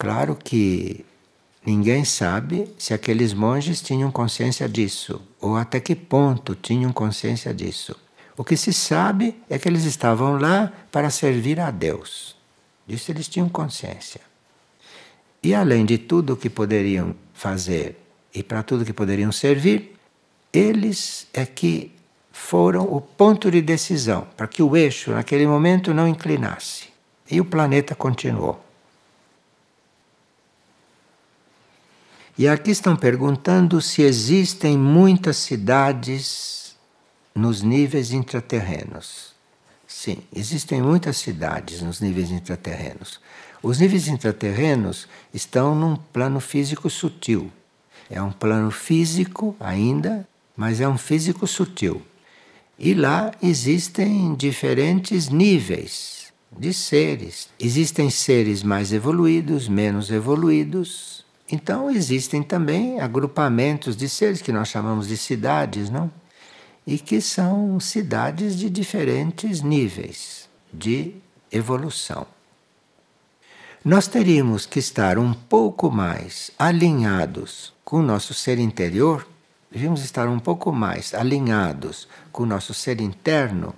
Claro 0.01 0.35
que 0.35 1.05
ninguém 1.63 2.03
sabe 2.03 2.73
se 2.75 2.91
aqueles 2.91 3.35
monges 3.35 3.83
tinham 3.83 4.09
consciência 4.09 4.67
disso, 4.67 5.21
ou 5.39 5.55
até 5.55 5.79
que 5.79 5.95
ponto 5.95 6.55
tinham 6.55 6.91
consciência 6.91 7.53
disso. 7.53 7.95
O 8.35 8.43
que 8.43 8.57
se 8.57 8.73
sabe 8.73 9.39
é 9.47 9.59
que 9.59 9.69
eles 9.69 9.85
estavam 9.85 10.39
lá 10.39 10.73
para 10.91 11.11
servir 11.11 11.59
a 11.59 11.69
Deus. 11.69 12.35
Disso 12.87 13.11
eles 13.11 13.27
tinham 13.27 13.47
consciência. 13.47 14.21
E 15.43 15.53
além 15.53 15.85
de 15.85 15.99
tudo 15.99 16.33
o 16.33 16.37
que 16.37 16.49
poderiam 16.49 17.15
fazer 17.31 17.95
e 18.33 18.41
para 18.41 18.63
tudo 18.63 18.83
que 18.83 18.93
poderiam 18.93 19.31
servir, 19.31 19.95
eles 20.51 21.27
é 21.31 21.45
que 21.45 21.91
foram 22.31 22.91
o 22.91 22.99
ponto 22.99 23.51
de 23.51 23.61
decisão 23.61 24.27
para 24.35 24.47
que 24.47 24.63
o 24.63 24.75
eixo 24.75 25.11
naquele 25.11 25.45
momento 25.45 25.93
não 25.93 26.07
inclinasse. 26.07 26.85
E 27.29 27.39
o 27.39 27.45
planeta 27.45 27.93
continuou. 27.93 28.70
E 32.41 32.47
aqui 32.47 32.71
estão 32.71 32.95
perguntando 32.95 33.79
se 33.79 34.01
existem 34.01 34.75
muitas 34.75 35.37
cidades 35.37 36.75
nos 37.35 37.61
níveis 37.61 38.11
intraterrenos. 38.11 39.35
Sim, 39.85 40.17
existem 40.35 40.81
muitas 40.81 41.17
cidades 41.17 41.83
nos 41.83 42.01
níveis 42.01 42.31
intraterrenos. 42.31 43.21
Os 43.61 43.77
níveis 43.77 44.07
intraterrenos 44.07 45.07
estão 45.31 45.75
num 45.75 45.95
plano 45.95 46.39
físico 46.39 46.89
sutil. 46.89 47.51
É 48.09 48.19
um 48.19 48.31
plano 48.31 48.71
físico 48.71 49.55
ainda, 49.59 50.27
mas 50.57 50.81
é 50.81 50.87
um 50.87 50.97
físico 50.97 51.45
sutil. 51.45 52.01
E 52.79 52.95
lá 52.95 53.31
existem 53.39 54.33
diferentes 54.33 55.29
níveis 55.29 56.33
de 56.57 56.73
seres. 56.73 57.49
Existem 57.59 58.09
seres 58.09 58.63
mais 58.63 58.91
evoluídos, 58.91 59.67
menos 59.67 60.09
evoluídos. 60.09 61.20
Então 61.51 61.91
existem 61.91 62.41
também 62.41 63.01
agrupamentos 63.01 63.97
de 63.97 64.07
seres 64.07 64.41
que 64.41 64.53
nós 64.53 64.69
chamamos 64.69 65.09
de 65.09 65.17
cidades, 65.17 65.89
não? 65.89 66.09
E 66.87 66.97
que 66.97 67.19
são 67.19 67.77
cidades 67.79 68.57
de 68.57 68.69
diferentes 68.69 69.61
níveis 69.61 70.49
de 70.73 71.13
evolução. 71.51 72.25
Nós 73.83 74.07
teríamos 74.07 74.65
que 74.65 74.79
estar 74.79 75.17
um 75.17 75.33
pouco 75.33 75.91
mais 75.91 76.51
alinhados 76.57 77.73
com 77.83 77.97
o 77.97 78.03
nosso 78.03 78.33
ser 78.33 78.57
interior, 78.57 79.27
devíamos 79.69 80.05
estar 80.05 80.29
um 80.29 80.39
pouco 80.39 80.71
mais 80.71 81.13
alinhados 81.13 82.07
com 82.31 82.43
o 82.43 82.45
nosso 82.45 82.73
ser 82.73 83.01
interno, 83.01 83.75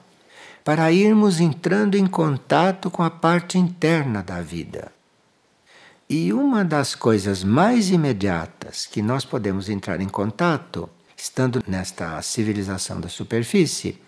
para 0.63 0.91
irmos 0.91 1.39
entrando 1.39 1.95
em 1.95 2.05
contato 2.05 2.91
com 2.91 3.01
a 3.01 3.09
parte 3.09 3.57
interna 3.57 4.21
da 4.21 4.41
vida. 4.41 4.91
E 6.15 6.31
uma 6.31 6.63
das 6.63 6.93
coisas 6.93 7.43
mais 7.43 7.89
imediatas 7.89 8.85
que 8.85 9.01
nós 9.01 9.25
podemos 9.25 9.67
entrar 9.67 9.99
em 9.99 10.07
contato, 10.07 10.87
estando 11.17 11.63
nesta 11.67 12.21
civilização 12.21 13.01
da 13.01 13.09
superfície, 13.09 13.99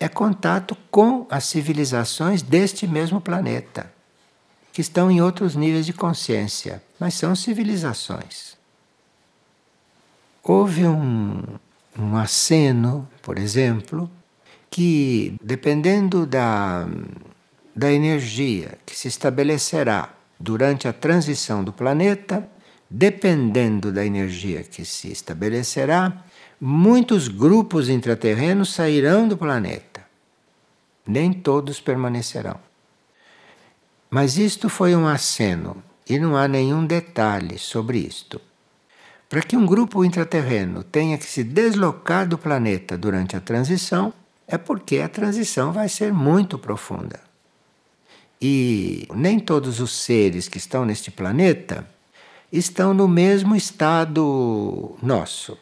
é 0.00 0.08
contato 0.08 0.76
com 0.90 1.28
as 1.30 1.44
civilizações 1.44 2.42
deste 2.42 2.88
mesmo 2.88 3.20
planeta 3.20 3.88
que 4.72 4.80
estão 4.80 5.08
em 5.08 5.22
outros 5.22 5.54
níveis 5.54 5.86
de 5.86 5.92
consciência, 5.92 6.82
mas 6.98 7.14
são 7.14 7.36
civilizações. 7.36 8.56
Houve 10.42 10.84
um, 10.84 11.40
um 11.96 12.16
aceno, 12.16 13.08
por 13.22 13.38
exemplo, 13.38 14.10
que, 14.68 15.36
dependendo 15.40 16.26
da, 16.26 16.84
da 17.76 17.92
energia 17.92 18.76
que 18.84 18.96
se 18.96 19.06
estabelecerá 19.06 20.12
durante 20.44 20.86
a 20.86 20.92
transição 20.92 21.64
do 21.64 21.72
planeta, 21.72 22.46
dependendo 22.90 23.90
da 23.90 24.04
energia 24.04 24.62
que 24.62 24.84
se 24.84 25.10
estabelecerá, 25.10 26.22
muitos 26.60 27.28
grupos 27.28 27.88
intraterrenos 27.88 28.74
sairão 28.74 29.26
do 29.26 29.38
planeta. 29.38 30.04
Nem 31.06 31.32
todos 31.32 31.80
permanecerão. 31.80 32.60
Mas 34.10 34.36
isto 34.36 34.68
foi 34.68 34.94
um 34.94 35.08
aceno 35.08 35.82
e 36.08 36.18
não 36.18 36.36
há 36.36 36.46
nenhum 36.46 36.86
detalhe 36.86 37.58
sobre 37.58 37.98
isto. 37.98 38.38
Para 39.30 39.40
que 39.40 39.56
um 39.56 39.64
grupo 39.64 40.04
intraterreno 40.04 40.84
tenha 40.84 41.16
que 41.16 41.24
se 41.24 41.42
deslocar 41.42 42.28
do 42.28 42.36
planeta 42.36 42.98
durante 42.98 43.34
a 43.34 43.40
transição, 43.40 44.12
é 44.46 44.58
porque 44.58 44.98
a 44.98 45.08
transição 45.08 45.72
vai 45.72 45.88
ser 45.88 46.12
muito 46.12 46.58
profunda. 46.58 47.18
E 48.46 49.08
nem 49.14 49.40
todos 49.40 49.80
os 49.80 49.90
seres 49.90 50.50
que 50.50 50.58
estão 50.58 50.84
neste 50.84 51.10
planeta 51.10 51.88
estão 52.52 52.92
no 52.92 53.08
mesmo 53.08 53.56
estado 53.56 54.94
nosso. 55.02 55.56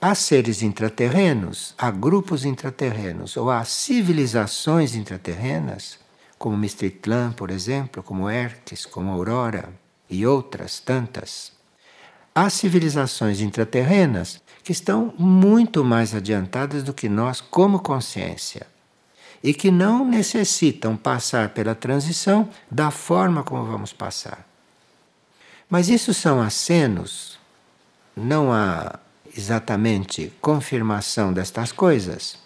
Há 0.00 0.14
seres 0.14 0.62
intraterrenos, 0.62 1.74
há 1.76 1.90
grupos 1.90 2.46
intraterrenos 2.46 3.36
ou 3.36 3.50
há 3.50 3.66
civilizações 3.66 4.94
intraterrenas 4.94 5.98
como 6.38 6.56
Mistritlan, 6.56 7.32
por 7.32 7.50
exemplo, 7.50 8.02
como 8.02 8.30
Erques, 8.30 8.86
como 8.86 9.10
Aurora 9.10 9.68
e 10.08 10.26
outras 10.26 10.80
tantas. 10.80 11.52
Há 12.34 12.48
civilizações 12.48 13.42
intraterrenas 13.42 14.40
que 14.64 14.72
estão 14.72 15.12
muito 15.18 15.84
mais 15.84 16.14
adiantadas 16.14 16.82
do 16.82 16.94
que 16.94 17.10
nós 17.10 17.42
como 17.42 17.78
consciência 17.78 18.71
e 19.42 19.52
que 19.52 19.70
não 19.70 20.04
necessitam 20.04 20.96
passar 20.96 21.48
pela 21.48 21.74
transição 21.74 22.48
da 22.70 22.90
forma 22.90 23.42
como 23.42 23.64
vamos 23.64 23.92
passar. 23.92 24.46
Mas 25.68 25.88
isso 25.88 26.14
são 26.14 26.40
acenos, 26.40 27.38
não 28.16 28.52
há 28.52 28.98
exatamente 29.36 30.32
confirmação 30.40 31.32
destas 31.32 31.72
coisas, 31.72 32.36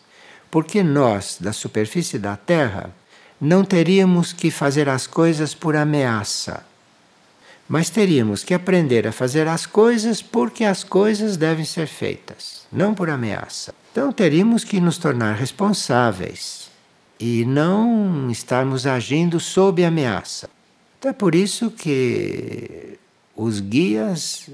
porque 0.50 0.82
nós, 0.82 1.37
da 1.40 1.52
superfície 1.52 2.18
da 2.18 2.37
Terra, 2.37 2.90
não 3.40 3.64
teríamos 3.64 4.32
que 4.32 4.50
fazer 4.50 4.88
as 4.88 5.06
coisas 5.06 5.52
por 5.52 5.76
ameaça, 5.76 6.64
mas 7.68 7.90
teríamos 7.90 8.44
que 8.44 8.54
aprender 8.54 9.06
a 9.06 9.12
fazer 9.12 9.48
as 9.48 9.66
coisas 9.66 10.22
porque 10.22 10.64
as 10.64 10.85
coisas 10.85 11.37
devem 11.37 11.64
ser 11.64 11.88
feitas, 11.88 12.64
não 12.70 12.94
por 12.94 13.11
ameaça. 13.11 13.74
Então 13.90 14.12
teríamos 14.12 14.62
que 14.62 14.80
nos 14.80 14.98
tornar 14.98 15.35
responsáveis 15.35 16.65
e 17.18 17.44
não 17.44 18.31
estarmos 18.31 18.87
agindo 18.87 19.40
sob 19.40 19.85
ameaça. 19.85 20.48
Então 20.98 21.11
é 21.11 21.14
por 21.14 21.35
isso 21.35 21.70
que 21.70 22.98
os 23.35 23.61
guias 23.61 24.48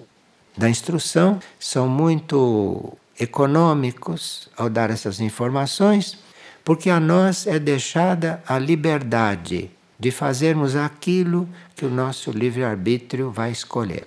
da 0.57 0.69
instrução 0.69 1.41
são 1.59 1.89
muito 1.89 2.97
econômicos 3.19 4.49
ao 4.57 4.69
dar 4.69 4.91
essas 4.91 5.21
informações 5.21 6.19
porque 6.65 6.91
a 6.91 7.01
nós 7.01 7.47
é 7.47 7.59
deixada 7.59 8.43
a 8.47 8.59
liberdade 8.59 9.71
de 9.99 10.11
fazermos 10.11 10.77
aquilo 10.77 11.49
que 11.75 11.85
o 11.85 11.91
nosso 11.91 12.31
livre-arbítrio 12.31 13.31
vai 13.31 13.51
escolher. 13.51 14.07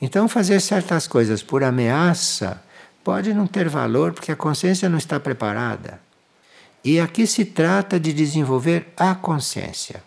Então, 0.00 0.28
fazer 0.28 0.60
certas 0.60 1.06
coisas 1.06 1.42
por 1.42 1.62
ameaça 1.62 2.62
pode 3.02 3.32
não 3.32 3.46
ter 3.46 3.68
valor 3.68 4.12
porque 4.12 4.32
a 4.32 4.36
consciência 4.36 4.88
não 4.88 4.98
está 4.98 5.18
preparada. 5.20 6.00
E 6.84 7.00
aqui 7.00 7.26
se 7.26 7.46
trata 7.46 7.98
de 7.98 8.12
desenvolver 8.12 8.92
a 8.94 9.14
consciência. 9.14 10.02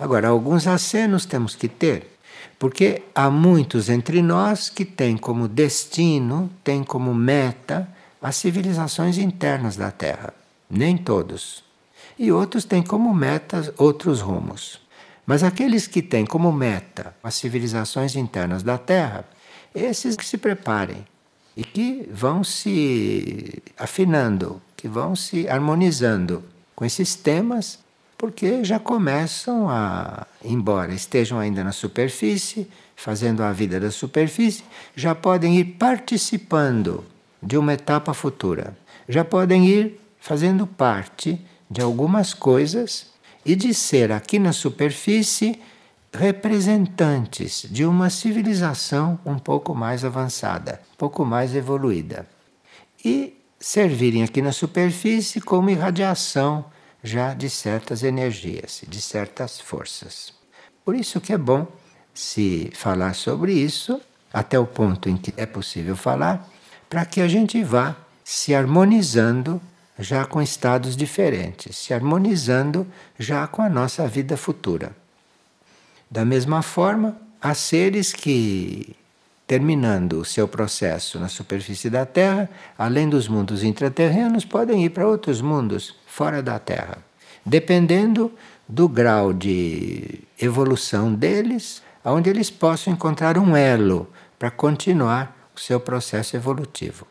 Agora, 0.00 0.28
alguns 0.28 0.66
acenos 0.66 1.26
temos 1.26 1.54
que 1.54 1.68
ter, 1.68 2.18
porque 2.58 3.02
há 3.14 3.28
muitos 3.28 3.90
entre 3.90 4.22
nós 4.22 4.70
que 4.70 4.84
têm 4.84 5.16
como 5.16 5.46
destino, 5.46 6.50
têm 6.64 6.82
como 6.82 7.14
meta 7.14 7.86
as 8.20 8.36
civilizações 8.36 9.18
internas 9.18 9.76
da 9.76 9.90
Terra. 9.90 10.32
Nem 10.70 10.96
todos. 10.96 11.62
E 12.18 12.32
outros 12.32 12.64
têm 12.64 12.82
como 12.82 13.14
meta 13.14 13.74
outros 13.76 14.22
rumos. 14.22 14.80
Mas 15.26 15.42
aqueles 15.42 15.86
que 15.86 16.00
têm 16.00 16.24
como 16.24 16.50
meta 16.50 17.14
as 17.22 17.34
civilizações 17.34 18.16
internas 18.16 18.62
da 18.62 18.78
Terra, 18.78 19.28
esses 19.74 20.16
que 20.16 20.24
se 20.24 20.38
preparem 20.38 21.04
e 21.54 21.62
que 21.62 22.08
vão 22.10 22.42
se 22.42 23.62
afinando, 23.76 24.60
que 24.82 24.88
vão 24.88 25.14
se 25.14 25.48
harmonizando 25.48 26.42
com 26.74 26.84
esses 26.84 27.14
temas, 27.14 27.78
porque 28.18 28.64
já 28.64 28.80
começam 28.80 29.68
a, 29.68 30.26
embora 30.44 30.92
estejam 30.92 31.38
ainda 31.38 31.62
na 31.62 31.70
superfície, 31.70 32.68
fazendo 32.96 33.44
a 33.44 33.52
vida 33.52 33.78
da 33.78 33.92
superfície, 33.92 34.64
já 34.96 35.14
podem 35.14 35.56
ir 35.56 35.76
participando 35.76 37.04
de 37.40 37.56
uma 37.56 37.74
etapa 37.74 38.12
futura. 38.12 38.76
Já 39.08 39.24
podem 39.24 39.68
ir 39.68 40.00
fazendo 40.18 40.66
parte 40.66 41.40
de 41.70 41.80
algumas 41.80 42.34
coisas 42.34 43.06
e 43.46 43.54
de 43.54 43.72
ser 43.72 44.10
aqui 44.10 44.36
na 44.36 44.52
superfície 44.52 45.62
representantes 46.12 47.68
de 47.70 47.84
uma 47.84 48.10
civilização 48.10 49.16
um 49.24 49.38
pouco 49.38 49.76
mais 49.76 50.04
avançada, 50.04 50.82
um 50.94 50.96
pouco 50.96 51.24
mais 51.24 51.54
evoluída. 51.54 52.26
E 53.04 53.36
servirem 53.62 54.24
aqui 54.24 54.42
na 54.42 54.50
superfície 54.50 55.40
como 55.40 55.70
irradiação 55.70 56.64
já 57.02 57.32
de 57.32 57.48
certas 57.48 58.02
energias, 58.02 58.82
de 58.88 59.00
certas 59.00 59.60
forças. 59.60 60.34
Por 60.84 60.96
isso 60.96 61.20
que 61.20 61.32
é 61.32 61.38
bom 61.38 61.66
se 62.12 62.72
falar 62.74 63.14
sobre 63.14 63.52
isso 63.52 64.00
até 64.32 64.58
o 64.58 64.66
ponto 64.66 65.08
em 65.08 65.16
que 65.16 65.32
é 65.36 65.46
possível 65.46 65.94
falar, 65.94 66.48
para 66.90 67.04
que 67.04 67.20
a 67.20 67.28
gente 67.28 67.62
vá 67.62 67.94
se 68.24 68.52
harmonizando 68.52 69.60
já 69.98 70.24
com 70.24 70.42
estados 70.42 70.96
diferentes, 70.96 71.76
se 71.76 71.94
harmonizando 71.94 72.86
já 73.16 73.46
com 73.46 73.62
a 73.62 73.68
nossa 73.68 74.08
vida 74.08 74.36
futura. 74.36 74.90
Da 76.10 76.24
mesma 76.24 76.62
forma, 76.62 77.16
há 77.40 77.54
seres 77.54 78.12
que, 78.12 78.96
terminando 79.52 80.14
o 80.14 80.24
seu 80.24 80.48
processo 80.48 81.20
na 81.20 81.28
superfície 81.28 81.90
da 81.90 82.06
Terra, 82.06 82.48
além 82.78 83.06
dos 83.06 83.28
mundos 83.28 83.62
intraterrenos, 83.62 84.46
podem 84.46 84.82
ir 84.82 84.88
para 84.88 85.06
outros 85.06 85.42
mundos 85.42 85.94
fora 86.06 86.42
da 86.42 86.58
Terra, 86.58 86.96
dependendo 87.44 88.32
do 88.66 88.88
grau 88.88 89.30
de 89.30 90.20
evolução 90.40 91.12
deles, 91.12 91.82
onde 92.02 92.30
eles 92.30 92.48
possam 92.48 92.94
encontrar 92.94 93.36
um 93.36 93.54
elo 93.54 94.10
para 94.38 94.50
continuar 94.50 95.50
o 95.54 95.60
seu 95.60 95.78
processo 95.78 96.34
evolutivo. 96.34 97.06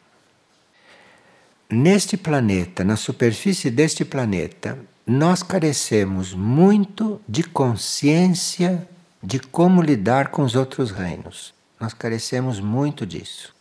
Neste 1.70 2.18
planeta, 2.18 2.84
na 2.84 2.96
superfície 2.96 3.70
deste 3.70 4.04
planeta, 4.04 4.80
nós 5.06 5.44
carecemos 5.44 6.34
muito 6.34 7.22
de 7.30 7.44
consciência 7.44 8.90
de 9.22 9.40
como 9.40 9.80
lidar 9.80 10.30
com 10.30 10.42
os 10.42 10.56
outros 10.56 10.90
reinos. 10.90 11.61
Nós 11.82 11.94
carecemos 11.96 12.60
muito 12.60 13.08
disso. 13.08 13.56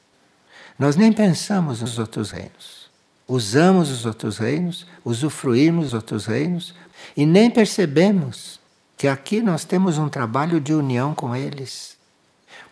Nós 0.79 0.95
nem 0.95 1.11
pensamos 1.11 1.81
nos 1.81 1.99
outros 1.99 2.31
reinos. 2.31 2.91
Usamos 3.27 3.91
os 3.91 4.05
outros 4.05 4.37
reinos, 4.37 4.87
usufruímos 5.03 5.87
os 5.87 5.95
outros 5.95 6.27
reinos 6.27 6.75
e 7.17 7.25
nem 7.25 7.51
percebemos 7.51 8.61
que 8.97 9.09
aqui 9.09 9.41
nós 9.41 9.65
temos 9.65 9.97
um 9.97 10.09
trabalho 10.09 10.61
de 10.61 10.75
união 10.75 11.15
com 11.15 11.35
eles. 11.35 11.97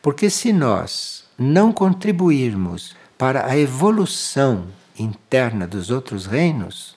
Porque 0.02 0.28
se 0.28 0.52
nós 0.52 1.24
não 1.38 1.72
contribuirmos 1.72 2.94
para 3.16 3.46
a 3.46 3.56
evolução 3.56 4.66
interna 4.98 5.66
dos 5.66 5.90
outros 5.90 6.26
reinos 6.26 6.94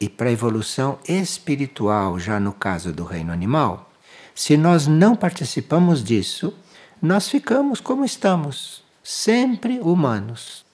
e 0.00 0.08
para 0.08 0.30
a 0.30 0.32
evolução 0.32 0.98
espiritual, 1.06 2.18
já 2.18 2.40
no 2.40 2.52
caso 2.52 2.92
do 2.92 3.04
reino 3.04 3.32
animal, 3.32 3.92
se 4.34 4.56
nós 4.56 4.86
não 4.86 5.14
participamos 5.14 6.02
disso, 6.02 6.54
nós 7.02 7.28
ficamos 7.28 7.80
como 7.80 8.04
estamos, 8.04 8.84
sempre 9.02 9.80
humanos. 9.80 10.64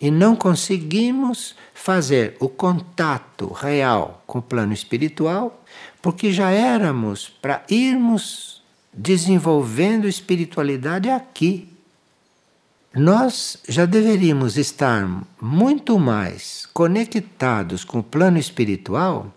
E 0.00 0.10
não 0.10 0.34
conseguimos 0.34 1.54
fazer 1.74 2.34
o 2.40 2.48
contato 2.48 3.52
real 3.52 4.22
com 4.26 4.38
o 4.38 4.42
plano 4.42 4.72
espiritual, 4.72 5.62
porque 6.00 6.32
já 6.32 6.50
éramos 6.50 7.28
para 7.28 7.62
irmos 7.68 8.62
desenvolvendo 8.90 10.08
espiritualidade 10.08 11.10
aqui. 11.10 11.68
Nós 12.94 13.58
já 13.68 13.84
deveríamos 13.84 14.56
estar 14.56 15.06
muito 15.40 15.98
mais 15.98 16.66
conectados 16.72 17.84
com 17.84 17.98
o 17.98 18.02
plano 18.02 18.38
espiritual 18.38 19.32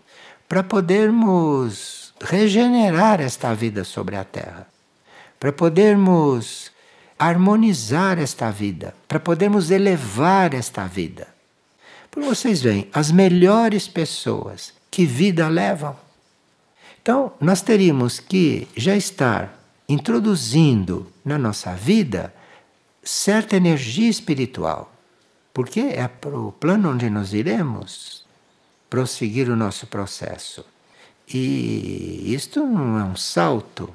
para 0.48 0.62
podermos 0.62 2.14
regenerar 2.20 3.20
esta 3.20 3.54
vida 3.54 3.84
sobre 3.84 4.16
a 4.16 4.24
Terra, 4.24 4.66
para 5.44 5.52
podermos 5.52 6.72
harmonizar 7.18 8.18
esta 8.18 8.50
vida, 8.50 8.94
para 9.06 9.20
podermos 9.20 9.70
elevar 9.70 10.54
esta 10.54 10.86
vida. 10.86 11.28
Porque 12.10 12.26
vocês 12.26 12.62
veem, 12.62 12.88
as 12.94 13.12
melhores 13.12 13.86
pessoas, 13.86 14.72
que 14.90 15.04
vida 15.04 15.46
levam? 15.48 15.94
Então, 17.02 17.30
nós 17.38 17.60
teríamos 17.60 18.18
que 18.18 18.66
já 18.74 18.96
estar 18.96 19.54
introduzindo 19.86 21.12
na 21.22 21.36
nossa 21.36 21.74
vida 21.74 22.32
certa 23.02 23.54
energia 23.54 24.08
espiritual, 24.08 24.90
porque 25.52 25.80
é 25.80 26.08
para 26.08 26.38
o 26.38 26.52
plano 26.52 26.90
onde 26.90 27.10
nós 27.10 27.34
iremos 27.34 28.24
prosseguir 28.88 29.50
o 29.50 29.56
nosso 29.56 29.86
processo. 29.88 30.64
E 31.28 32.32
isto 32.32 32.60
não 32.60 32.98
é 32.98 33.04
um 33.04 33.14
salto. 33.14 33.94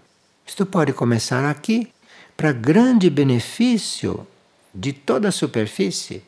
Isto 0.49 0.65
pode 0.65 0.93
começar 0.93 1.47
aqui 1.47 1.89
para 2.35 2.51
grande 2.51 3.07
benefício 3.07 4.25
de 4.73 4.91
toda 4.91 5.29
a 5.29 5.31
superfície 5.31 6.23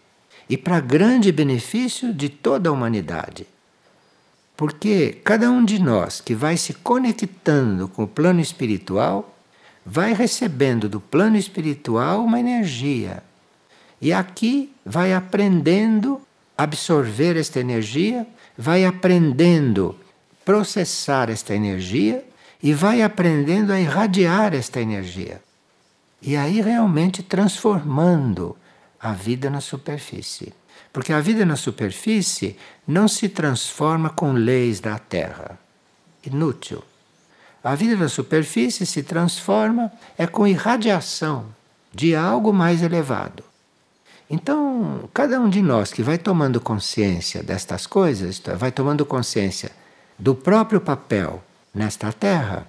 e 0.48 0.56
para 0.56 0.80
grande 0.80 1.32
benefício 1.32 2.14
de 2.14 2.30
toda 2.30 2.70
a 2.70 2.72
humanidade. 2.72 3.48
Porque 4.56 5.20
cada 5.24 5.50
um 5.50 5.66
de 5.66 5.82
nós 5.82 6.22
que 6.22 6.36
vai 6.36 6.56
se 6.56 6.76
conectando 6.76 7.88
com 7.88 8.04
o 8.04 8.08
plano 8.08 8.40
espiritual 8.40 9.36
vai 9.84 10.14
recebendo 10.14 10.88
do 10.88 11.02
plano 11.02 11.36
espiritual 11.36 12.24
uma 12.24 12.40
energia. 12.40 13.24
E 14.00 14.14
aqui 14.14 14.72
vai 14.86 15.16
aprendendo 15.16 16.22
a 16.56 16.62
absorver 16.64 17.38
esta 17.38 17.60
energia, 17.60 18.28
vai 18.56 18.86
aprendendo 18.86 19.96
processar 20.46 21.28
esta 21.32 21.56
energia 21.56 22.24
e 22.62 22.74
vai 22.74 23.02
aprendendo 23.02 23.72
a 23.72 23.80
irradiar 23.80 24.54
esta 24.54 24.80
energia. 24.80 25.42
E 26.22 26.36
aí 26.36 26.62
realmente 26.62 27.24
transformando 27.24 28.56
a 29.00 29.12
vida 29.14 29.50
na 29.50 29.60
superfície. 29.60 30.54
Porque 30.94 31.12
a 31.12 31.20
vida 31.20 31.46
na 31.46 31.56
superfície 31.56 32.58
não 32.88 33.08
se 33.08 33.30
transforma 33.30 34.10
com 34.10 34.34
leis 34.34 34.80
da 34.80 35.00
Terra. 35.00 35.58
Inútil. 36.24 36.84
A 37.64 37.76
vida 37.76 37.96
na 37.96 38.10
superfície 38.10 38.86
se 38.86 39.02
transforma 39.02 39.92
é 40.18 40.28
com 40.28 40.46
irradiação 40.46 41.46
de 41.94 42.16
algo 42.16 42.54
mais 42.54 42.82
elevado. 42.82 43.44
Então, 44.30 45.10
cada 45.14 45.40
um 45.40 45.50
de 45.50 45.62
nós 45.62 45.92
que 45.92 46.02
vai 46.02 46.18
tomando 46.18 46.62
consciência 46.62 47.44
destas 47.44 47.86
coisas, 47.86 48.42
vai 48.58 48.72
tomando 48.72 49.06
consciência 49.06 49.72
do 50.18 50.34
próprio 50.34 50.80
papel 50.80 51.44
nesta 51.74 52.12
Terra, 52.12 52.68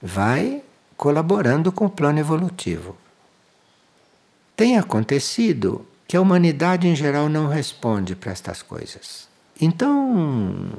vai 0.00 0.62
colaborando 0.96 1.70
com 1.70 1.86
o 1.86 1.90
plano 1.90 2.18
evolutivo. 2.18 2.96
Tem 4.56 4.78
acontecido 4.78 5.86
que 6.08 6.16
a 6.16 6.20
humanidade 6.20 6.86
em 6.86 6.96
geral 6.96 7.28
não 7.28 7.48
responde 7.48 8.14
para 8.14 8.32
estas 8.32 8.62
coisas. 8.62 9.28
Então, 9.60 10.70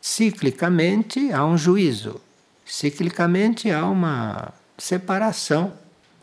ciclicamente 0.00 1.32
há 1.32 1.44
um 1.44 1.58
juízo, 1.58 2.20
ciclicamente 2.64 3.70
há 3.70 3.86
uma 3.86 4.52
separação 4.78 5.72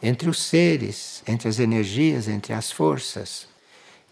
entre 0.01 0.29
os 0.29 0.41
seres, 0.41 1.21
entre 1.27 1.49
as 1.49 1.59
energias, 1.59 2.27
entre 2.27 2.53
as 2.53 2.71
forças. 2.71 3.47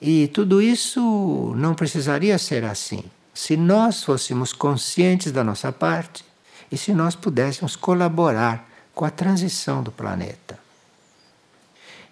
E 0.01 0.27
tudo 0.27 0.61
isso 0.61 1.53
não 1.55 1.73
precisaria 1.73 2.37
ser 2.37 2.65
assim 2.65 3.03
se 3.33 3.57
nós 3.57 4.03
fôssemos 4.03 4.53
conscientes 4.53 5.31
da 5.31 5.43
nossa 5.43 5.71
parte 5.71 6.23
e 6.72 6.78
se 6.78 6.93
nós 6.93 7.16
pudéssemos 7.16 7.76
colaborar 7.76 8.70
com 8.93 9.05
a 9.05 9.09
transição 9.09 9.84
do 9.84 9.91
planeta. 9.91 10.57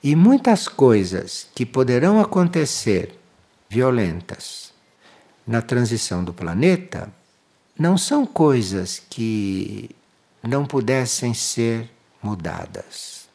E 0.04 0.16
muitas 0.16 0.68
coisas 0.68 1.48
que 1.56 1.66
poderão 1.66 2.20
acontecer 2.20 3.18
violentas 3.70 4.74
na 5.48 5.62
transição 5.62 6.24
do 6.24 6.34
planeta 6.34 7.10
não 7.78 7.98
são 7.98 8.26
coisas 8.26 9.02
que 9.10 9.90
não 10.44 10.66
pudessem 10.66 11.34
ser 11.34 11.90
mudadas. 12.22 13.28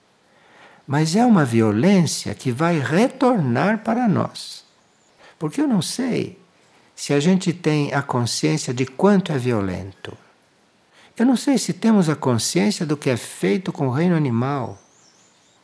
Mas 0.87 1.17
é 1.17 1.25
uma 1.25 1.45
violência 1.45 2.35
que 2.35 2.53
vai 2.53 2.79
retornar 2.79 3.79
para 3.79 4.07
nós. 4.07 4.65
Porque 5.39 5.61
eu 5.61 5.69
não 5.69 5.83
sei 5.83 6.39
se 6.95 7.13
a 7.13 7.21
gente 7.21 7.53
tem 7.53 7.93
a 7.95 8.03
consciência 8.03 8.75
de 8.75 8.85
quanto 8.85 9.33
é 9.33 9.39
violento. 9.39 10.17
Eu 11.19 11.27
não 11.27 11.37
sei 11.37 11.59
se 11.59 11.73
temos 11.73 12.09
a 12.09 12.15
consciência 12.15 12.87
do 12.87 12.97
que 12.97 13.11
é 13.11 13.17
feito 13.17 13.73
com 13.73 13.89
o 13.89 13.91
reino 13.91 14.15
animal 14.15 14.79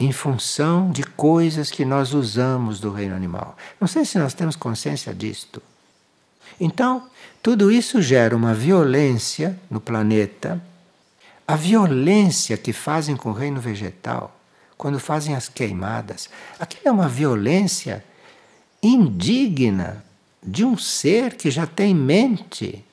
em 0.01 0.11
função 0.11 0.91
de 0.91 1.05
coisas 1.05 1.71
que 1.71 1.85
nós 1.85 2.13
usamos 2.13 2.81
do 2.81 2.91
reino 2.91 3.15
animal. 3.15 3.57
Não 3.81 3.87
sei 3.87 4.05
se 4.05 4.19
nós 4.19 4.35
temos 4.35 4.57
consciência 4.57 5.15
disto. 5.15 5.63
Então, 6.59 7.09
tudo 7.43 7.71
isso 7.71 8.03
gera 8.03 8.35
uma 8.35 8.53
violência 8.53 9.59
no 9.71 9.81
planeta, 9.81 10.61
a 11.47 11.57
violência 11.57 12.57
que 12.57 12.73
fazem 12.73 13.17
com 13.17 13.31
o 13.31 13.35
reino 13.35 13.61
vegetal, 13.61 14.37
quando 14.77 14.99
fazem 14.99 15.37
as 15.37 15.49
queimadas. 15.49 16.29
Aquilo 16.59 16.89
é 16.89 16.91
uma 16.91 17.09
violência 17.09 18.05
indigna 18.83 20.05
de 20.43 20.65
um 20.65 20.77
ser 20.77 21.35
que 21.37 21.51
já 21.51 21.67
tem 21.67 21.95
mente. 21.95 22.85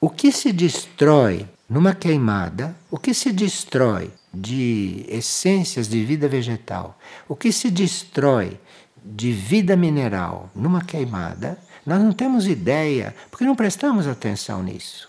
O 0.00 0.08
que 0.08 0.30
se 0.30 0.52
destrói 0.52 1.46
numa 1.68 1.94
queimada, 1.94 2.74
o 2.90 2.98
que 2.98 3.12
se 3.12 3.32
destrói 3.32 4.10
de 4.32 5.04
essências 5.08 5.88
de 5.88 6.04
vida 6.04 6.28
vegetal, 6.28 6.98
o 7.28 7.34
que 7.34 7.50
se 7.52 7.70
destrói 7.70 8.58
de 9.04 9.32
vida 9.32 9.76
mineral 9.76 10.50
numa 10.54 10.82
queimada, 10.82 11.58
nós 11.84 12.00
não 12.00 12.12
temos 12.12 12.46
ideia, 12.46 13.14
porque 13.30 13.44
não 13.44 13.56
prestamos 13.56 14.06
atenção 14.06 14.62
nisso. 14.62 15.08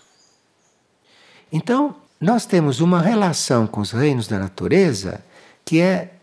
Então, 1.52 1.94
nós 2.20 2.44
temos 2.44 2.80
uma 2.80 3.00
relação 3.00 3.66
com 3.66 3.80
os 3.80 3.92
reinos 3.92 4.26
da 4.26 4.38
natureza 4.38 5.24
que 5.64 5.80
é 5.80 6.14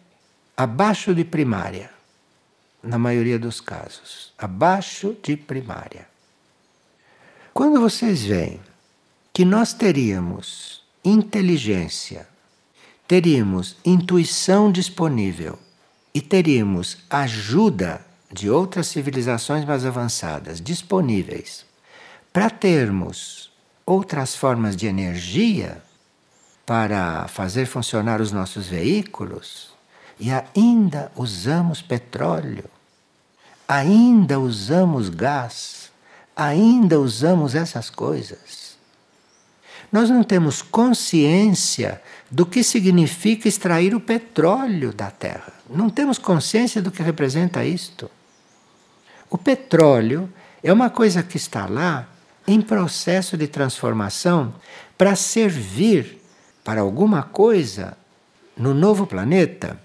abaixo 0.55 1.13
de 1.13 1.23
primária, 1.23 1.89
na 2.81 2.97
maioria 2.97 3.37
dos 3.37 3.61
casos. 3.61 4.33
Abaixo 4.37 5.15
de 5.23 5.37
primária. 5.37 6.07
Quando 7.57 7.81
vocês 7.81 8.23
veem 8.23 8.59
que 9.33 9.43
nós 9.43 9.73
teríamos 9.73 10.83
inteligência 11.03 12.27
teríamos 13.07 13.77
intuição 13.83 14.71
disponível 14.71 15.57
e 16.13 16.21
teríamos 16.21 16.99
ajuda 17.09 18.05
de 18.31 18.47
outras 18.47 18.85
civilizações 18.85 19.65
mais 19.65 19.87
avançadas 19.87 20.61
disponíveis 20.61 21.65
para 22.31 22.51
termos 22.51 23.51
outras 23.87 24.35
formas 24.35 24.75
de 24.75 24.85
energia 24.85 25.81
para 26.63 27.27
fazer 27.27 27.65
funcionar 27.65 28.21
os 28.21 28.31
nossos 28.31 28.67
veículos 28.67 29.73
e 30.19 30.29
ainda 30.29 31.11
usamos 31.15 31.81
petróleo, 31.81 32.65
ainda 33.67 34.39
usamos 34.39 35.09
gás, 35.09 35.87
ainda 36.37 36.99
usamos 36.99 37.55
essas 37.55 37.89
coisas. 37.89 38.77
Nós 39.91 40.09
não 40.09 40.23
temos 40.23 40.61
consciência 40.61 41.99
do 42.29 42.45
que 42.45 42.61
significa 42.61 43.47
extrair 43.47 43.95
o 43.95 43.99
petróleo 43.99 44.93
da 44.93 45.09
terra. 45.09 45.53
Não 45.67 45.89
temos 45.89 46.19
consciência 46.19 46.81
do 46.81 46.91
que 46.91 47.01
representa 47.01 47.65
isto. 47.65 48.11
O 49.29 49.37
petróleo 49.37 50.31
é 50.61 50.71
uma 50.71 50.89
coisa 50.89 51.23
que 51.23 51.37
está 51.37 51.65
lá 51.65 52.07
em 52.45 52.61
processo 52.61 53.35
de 53.35 53.47
transformação 53.47 54.53
para 54.97 55.15
servir 55.15 56.21
para 56.63 56.81
alguma 56.81 57.23
coisa 57.23 57.97
no 58.55 58.73
novo 58.73 59.07
planeta. 59.07 59.79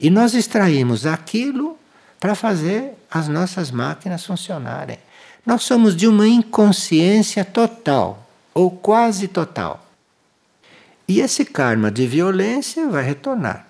E 0.00 0.10
nós 0.10 0.34
extraímos 0.34 1.06
aquilo 1.06 1.76
para 2.18 2.34
fazer 2.34 2.94
as 3.10 3.28
nossas 3.28 3.70
máquinas 3.70 4.24
funcionarem. 4.24 4.98
Nós 5.44 5.62
somos 5.62 5.96
de 5.96 6.06
uma 6.06 6.28
inconsciência 6.28 7.44
total 7.44 8.26
ou 8.52 8.70
quase 8.70 9.28
total. 9.28 9.86
E 11.08 11.20
esse 11.20 11.44
karma 11.44 11.90
de 11.90 12.06
violência 12.06 12.88
vai 12.88 13.02
retornar. 13.02 13.66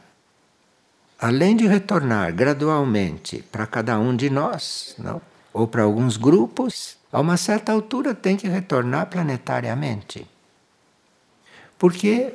Além 1.19 1.57
de 1.57 1.67
retornar 1.67 2.33
gradualmente 2.35 3.45
para 3.51 3.67
cada 3.67 3.99
um 3.99 4.17
de 4.17 4.31
nós, 4.31 4.95
não? 4.99 5.21
ou 5.53 5.67
para 5.67 5.83
alguns 5.83 6.17
grupos, 6.17 6.97
a 7.13 7.21
uma 7.21 7.37
certa 7.37 7.73
altura 7.73 8.15
tem 8.15 8.37
que 8.37 8.49
retornar 8.49 9.07
planetariamente. 9.07 10.27
Porque 11.79 12.35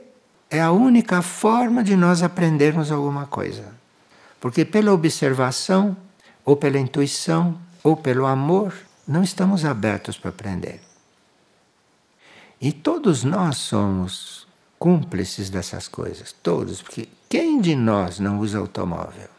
é 0.50 0.62
a 0.62 0.72
única 0.72 1.22
forma 1.22 1.84
de 1.84 1.96
nós 1.96 2.24
aprendermos 2.24 2.92
alguma 2.92 3.26
coisa. 3.26 3.74
Porque 4.40 4.66
pela 4.66 4.94
observação, 4.94 5.96
ou 6.44 6.56
pela 6.56 6.78
intuição, 6.78 7.58
ou 7.84 7.96
pelo 7.96 8.26
amor, 8.26 8.74
não 9.08 9.24
estamos 9.24 9.64
abertos 9.64 10.18
para 10.18 10.30
aprender. 10.30 10.82
E 12.60 12.72
todos 12.72 13.24
nós 13.24 13.58
somos 13.58 14.48
cúmplices 14.80 15.50
dessas 15.50 15.88
coisas, 15.88 16.32
todos, 16.32 16.82
porque 16.82 17.10
quem 17.30 17.60
de 17.60 17.76
nós 17.76 18.20
não 18.20 18.40
usa 18.40 18.58
automóvel? 18.58 19.30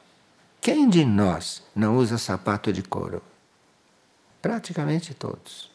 Quem 0.61 0.89
de 0.89 1.05
nós 1.05 1.63
não 1.75 1.97
usa 1.97 2.19
sapato 2.19 2.73
de 2.73 2.83
couro? 2.83 3.23
Praticamente 4.43 5.15
todos. 5.15 5.71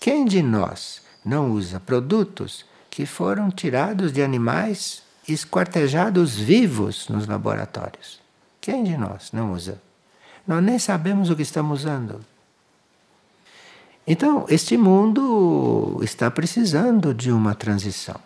Quem 0.00 0.24
de 0.24 0.42
nós 0.42 1.02
não 1.24 1.50
usa 1.52 1.80
produtos 1.80 2.64
que 2.90 3.06
foram 3.06 3.50
tirados 3.50 4.12
de 4.12 4.22
animais 4.22 5.02
esquartejados 5.26 6.34
vivos 6.36 7.08
nos 7.08 7.26
laboratórios? 7.26 8.20
Quem 8.60 8.84
de 8.84 8.96
nós 8.96 9.30
não 9.32 9.52
usa? 9.52 9.80
Nós 10.46 10.62
nem 10.62 10.78
sabemos 10.78 11.30
o 11.30 11.36
que 11.36 11.42
estamos 11.42 11.80
usando. 11.80 12.20
Então, 14.06 14.44
este 14.50 14.76
mundo 14.76 15.98
está 16.02 16.30
precisando 16.30 17.14
de 17.14 17.32
uma 17.32 17.54
transição. 17.54 18.16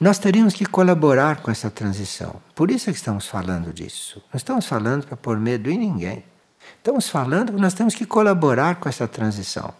Nós 0.00 0.18
teríamos 0.18 0.54
que 0.54 0.64
colaborar 0.64 1.40
com 1.42 1.50
essa 1.50 1.70
transição. 1.70 2.36
Por 2.54 2.70
isso 2.70 2.88
é 2.88 2.92
que 2.92 2.98
estamos 2.98 3.26
falando 3.26 3.72
disso. 3.72 4.22
Não 4.32 4.36
estamos 4.36 4.66
falando 4.66 5.06
para 5.06 5.16
pôr 5.16 5.38
medo 5.38 5.70
em 5.70 5.78
ninguém. 5.78 6.24
Estamos 6.78 7.08
falando 7.08 7.52
que 7.52 7.60
nós 7.60 7.74
temos 7.74 7.94
que 7.94 8.06
colaborar 8.06 8.76
com 8.76 8.88
essa 8.88 9.06
transição. 9.06 9.72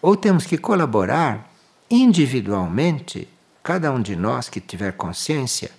Ou 0.00 0.16
temos 0.16 0.46
que 0.46 0.58
colaborar 0.58 1.50
individualmente, 1.90 3.28
cada 3.62 3.92
um 3.92 4.00
de 4.00 4.14
nós 4.14 4.48
que 4.48 4.60
tiver 4.60 4.92
consciência, 4.92 5.70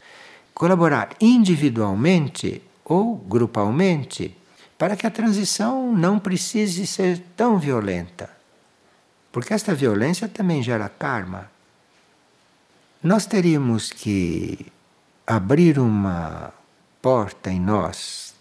colaborar 0.53 1.09
individualmente 1.21 2.61
ou 2.83 3.15
grupalmente 3.15 4.35
para 4.77 4.95
que 4.95 5.07
a 5.07 5.11
transição 5.11 5.91
não 5.91 6.19
precise 6.19 6.85
ser 6.85 7.19
tão 7.35 7.57
violenta. 7.57 8.29
Porque 9.31 9.53
esta 9.53 9.73
violência 9.73 10.27
também 10.27 10.61
gera 10.61 10.87
karma. 10.87 11.49
Nós 13.01 13.25
teríamos 13.25 13.91
que 13.91 14.67
abrir 15.25 15.79
uma 15.79 16.53
porta 17.01 17.51
em 17.51 17.59
nós, 17.59 18.33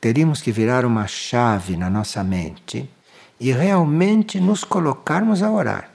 teríamos 0.00 0.40
que 0.40 0.52
virar 0.52 0.84
uma 0.84 1.06
chave 1.06 1.76
na 1.76 1.88
nossa 1.88 2.22
mente 2.22 2.88
e 3.38 3.52
realmente 3.52 4.40
nos 4.40 4.64
colocarmos 4.64 5.42
a 5.42 5.50
orar. 5.50 5.90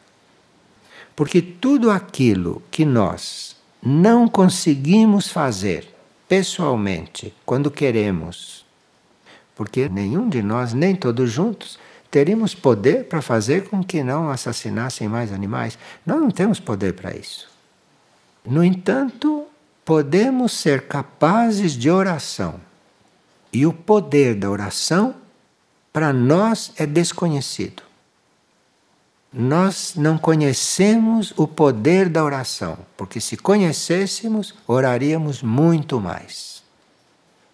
Porque 1.16 1.42
tudo 1.42 1.92
aquilo 1.92 2.62
que 2.72 2.86
nós 2.86 3.56
não 3.82 4.28
conseguimos 4.28 5.30
fazer 5.30 5.94
pessoalmente, 6.28 7.34
quando 7.46 7.70
queremos, 7.70 8.66
porque 9.62 9.88
nenhum 9.88 10.28
de 10.28 10.42
nós, 10.42 10.74
nem 10.74 10.96
todos 10.96 11.30
juntos, 11.30 11.78
teríamos 12.10 12.56
poder 12.56 13.04
para 13.04 13.22
fazer 13.22 13.70
com 13.70 13.84
que 13.84 14.04
não 14.04 14.32
assassinassem 14.32 15.08
mais 15.08 15.32
animais. 15.32 15.78
Nós 16.04 16.20
não 16.20 16.32
temos 16.32 16.60
poder 16.60 16.96
para 16.96 17.16
isso. 17.16 17.48
No 18.44 18.64
entanto, 18.64 19.46
podemos 19.86 20.54
ser 20.54 20.88
capazes 20.88 21.74
de 21.74 21.92
oração. 21.92 22.56
E 23.54 23.68
o 23.68 23.72
poder 23.72 24.34
da 24.34 24.50
oração, 24.50 25.14
para 25.94 26.12
nós, 26.12 26.72
é 26.76 26.88
desconhecido. 26.88 27.84
Nós 29.32 29.94
não 29.96 30.18
conhecemos 30.18 31.36
o 31.38 31.48
poder 31.48 32.10
da 32.10 32.24
oração, 32.24 32.80
porque 32.98 33.22
se 33.22 33.38
conhecêssemos, 33.38 34.56
oraríamos 34.66 35.44
muito 35.44 36.00
mais. 36.00 36.64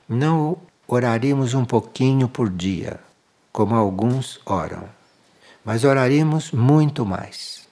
Não 0.07 0.57
oraríamos 0.87 1.53
um 1.53 1.65
pouquinho 1.65 2.29
por 2.29 2.49
dia, 2.49 2.99
como 3.51 3.75
alguns 3.75 4.39
oram, 4.45 4.83
mas 5.65 5.83
oraríamos 5.83 6.51
muito 6.51 7.05
mais. 7.05 7.67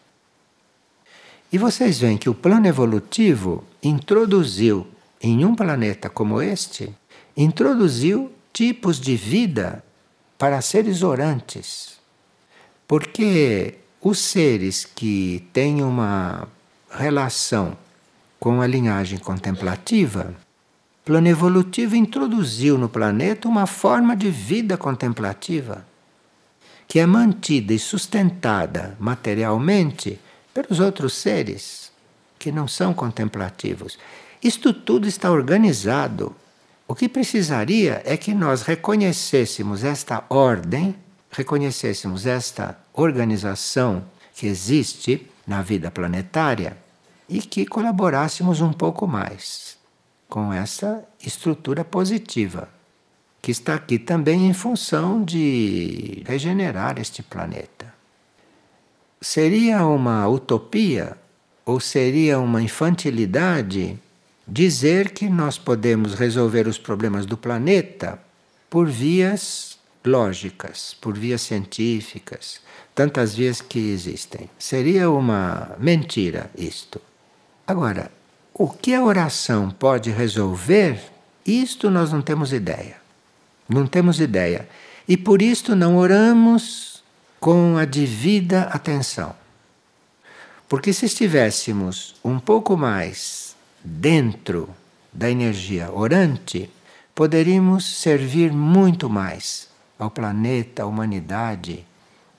E 1.52 1.58
vocês 1.58 2.00
veem 2.00 2.18
que 2.18 2.30
o 2.30 2.34
plano 2.34 2.68
evolutivo 2.68 3.64
introduziu 3.82 4.86
em 5.22 5.46
um 5.46 5.56
planeta 5.56 6.10
como 6.10 6.42
este, 6.42 6.94
introduziu 7.38 8.32
tipos 8.52 9.00
de 9.00 9.16
vida 9.16 9.84
para 10.38 10.62
seres 10.62 11.02
orantes. 11.02 11.98
Porque 12.88 13.76
os 14.02 14.20
seres 14.20 14.86
que 14.86 15.48
têm 15.54 15.82
uma 15.82 16.48
relação 16.90 17.78
com 18.40 18.62
a 18.62 18.68
linhagem 18.68 19.18
contemplativa, 19.18 20.36
plano 21.06 21.28
evolutivo 21.28 21.96
introduziu 21.96 22.80
no 22.80 22.90
planeta 22.90 23.48
uma 23.48 23.68
forma 23.68 24.16
de 24.16 24.32
vida 24.32 24.76
contemplativa 24.76 25.86
que 26.88 27.00
é 27.00 27.06
mantida 27.06 27.74
e 27.74 27.80
sustentada 27.80 28.96
materialmente 29.00 30.20
pelos 30.54 30.80
outros 30.80 31.14
seres 31.14 31.92
que 32.38 32.52
não 32.52 32.68
são 32.68 32.94
contemplativos. 32.94 33.98
Isto 34.44 34.74
tudo 34.74 35.08
está 35.08 35.32
organizado. 35.32 36.36
O 36.88 36.94
que 36.94 37.10
precisaria 37.10 38.02
é 38.06 38.16
que 38.16 38.34
nós 38.34 38.62
reconhecêssemos 38.62 39.84
esta 39.84 40.24
ordem, 40.30 40.96
reconhecêssemos 41.32 42.26
esta 42.28 42.78
organização 42.94 44.06
que 44.36 44.46
existe 44.46 45.28
na 45.48 45.62
vida 45.62 45.90
planetária 45.90 46.78
e 47.28 47.42
que 47.42 47.66
colaborássemos 47.66 48.62
um 48.62 48.72
pouco 48.72 49.08
mais 49.08 49.76
com 50.28 50.52
essa 50.52 51.04
estrutura 51.20 51.84
positiva 51.84 52.70
que 53.42 53.52
está 53.52 53.76
aqui 53.76 54.00
também 54.00 54.48
em 54.48 54.54
função 54.54 55.24
de 55.24 56.24
regenerar 56.26 57.00
este 57.00 57.22
planeta. 57.22 57.94
Seria 59.22 59.86
uma 59.86 60.28
utopia 60.28 61.16
ou 61.64 61.80
seria 61.80 62.40
uma 62.40 62.62
infantilidade 62.62 64.00
dizer 64.48 65.12
que 65.12 65.30
nós 65.30 65.60
podemos 65.60 66.16
resolver 66.16 66.68
os 66.68 66.80
problemas 66.80 67.28
do 67.28 67.38
planeta 67.38 68.20
por 68.68 68.88
vias 68.88 69.78
lógicas, 70.04 70.96
por 71.00 71.18
vias 71.18 71.42
científicas, 71.42 72.62
tantas 72.96 73.36
vias 73.36 73.62
que 73.62 73.78
existem. 73.78 74.50
Seria 74.58 75.10
uma 75.10 75.76
mentira 75.80 76.50
isto. 76.58 77.00
Agora, 77.68 78.12
o 78.58 78.70
que 78.70 78.94
a 78.94 79.04
oração 79.04 79.70
pode 79.70 80.10
resolver, 80.12 80.98
isto 81.46 81.90
nós 81.90 82.14
não 82.14 82.22
temos 82.22 82.54
ideia. 82.54 82.96
Não 83.68 83.86
temos 83.86 84.22
ideia. 84.22 84.68
E 85.06 85.18
por 85.18 85.42
isto 85.42 85.76
não 85.76 85.98
oramos 85.98 87.04
com 87.38 87.78
a 87.78 87.84
devida 87.84 88.62
atenção. 88.72 89.36
Porque 90.70 90.94
se 90.94 91.06
estivéssemos 91.06 92.16
um 92.24 92.40
pouco 92.40 92.78
mais 92.78 93.58
dentro 93.84 94.70
da 95.12 95.30
energia 95.30 95.92
orante, 95.92 96.70
poderíamos 97.14 97.86
servir 97.86 98.54
muito 98.54 99.10
mais 99.10 99.68
ao 100.00 100.10
planeta, 100.10 100.84
à 100.84 100.86
humanidade, 100.86 101.86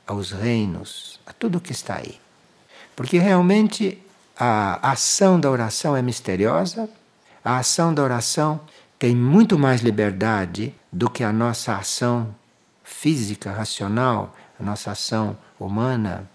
aos 0.07 0.33
reinos, 0.33 1.21
a 1.27 1.33
tudo 1.35 1.61
que 1.61 1.73
está 1.73 1.97
aí. 1.97 2.19
Porque 2.97 3.19
realmente 3.19 4.03
a 4.39 4.91
ação 4.91 5.41
da 5.41 5.51
oração 5.51 5.97
é 5.97 6.03
misteriosa, 6.03 6.89
a 7.45 7.59
ação 7.59 7.95
da 7.95 8.03
oração 8.03 8.61
tem 8.99 9.15
muito 9.15 9.59
mais 9.59 9.81
liberdade 9.81 10.75
do 10.93 11.09
que 11.09 11.25
a 11.25 11.33
nossa 11.33 11.77
ação 11.77 12.35
física, 12.83 13.53
racional, 13.53 14.35
a 14.59 14.63
nossa 14.63 14.91
ação 14.91 15.37
humana. 15.59 16.29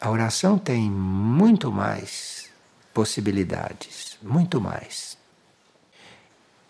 A 0.00 0.10
oração 0.10 0.58
tem 0.58 0.90
muito 0.90 1.70
mais 1.70 2.50
possibilidades, 2.92 4.18
muito 4.22 4.60
mais. 4.60 5.16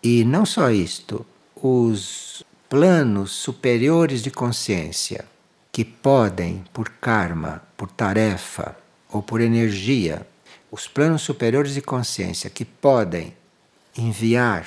E 0.01 0.23
não 0.23 0.45
só 0.45 0.69
isto, 0.69 1.25
os 1.55 2.43
planos 2.69 3.31
superiores 3.31 4.21
de 4.21 4.29
consciência 4.29 5.25
que 5.71 5.85
podem, 5.85 6.63
por 6.73 6.89
karma, 6.89 7.63
por 7.75 7.89
tarefa 7.89 8.75
ou 9.09 9.23
por 9.23 9.41
energia, 9.41 10.27
os 10.73 10.87
planos 10.87 11.21
superiores 11.21 11.75
de 11.75 11.83
consciência 11.83 12.49
que 12.49 12.65
podem 12.65 13.31
enviar 13.95 14.65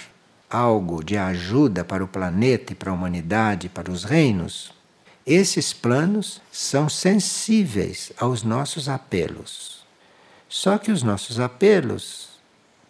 algo 0.49 1.03
de 1.03 1.17
ajuda 1.17 1.85
para 1.85 2.05
o 2.05 2.07
planeta 2.07 2.73
e 2.73 2.77
para 2.77 2.93
a 2.93 2.95
humanidade, 2.95 3.69
para 3.69 3.91
os 3.91 4.05
reinos, 4.05 4.73
esses 5.27 5.73
planos 5.73 6.41
são 6.53 6.89
sensíveis 6.89 8.13
aos 8.17 8.45
nossos 8.45 8.89
apelos. 8.89 9.85
Só 10.49 10.79
que 10.79 10.93
os 10.93 11.03
nossos 11.03 11.41
apelos, 11.41 12.29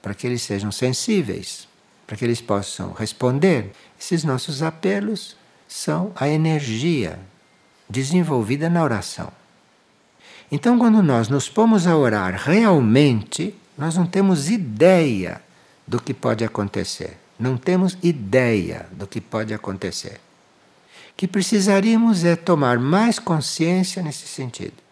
para 0.03 0.13
que 0.13 0.27
eles 0.27 0.43
sejam 0.43 0.71
sensíveis, 0.71 1.67
para 2.07 2.19
que 2.19 2.25
eles 2.27 2.43
possam 2.43 2.93
responder, 2.93 3.73
esses 3.99 4.25
nossos 4.25 4.63
apelos 4.63 5.39
são 5.67 6.13
a 6.17 6.29
energia 6.29 7.19
desenvolvida 7.89 8.69
na 8.69 8.85
oração. 8.85 9.33
Então, 10.51 10.79
quando 10.79 11.03
nós 11.03 11.29
nos 11.29 11.49
pomos 11.49 11.87
a 11.87 11.97
orar 11.97 12.41
realmente, 12.45 13.55
nós 13.77 13.97
não 13.97 14.07
temos 14.07 14.49
ideia 14.49 15.43
do 15.87 16.01
que 16.01 16.15
pode 16.15 16.45
acontecer. 16.45 17.17
Não 17.39 17.57
temos 17.57 17.99
ideia 18.03 18.87
do 18.93 19.07
que 19.07 19.21
pode 19.21 19.53
acontecer. 19.53 20.21
Que 21.17 21.27
precisaríamos 21.27 22.25
é 22.25 22.37
tomar 22.37 22.79
mais 22.79 23.19
consciência 23.19 24.03
nesse 24.03 24.27
sentido. 24.27 24.86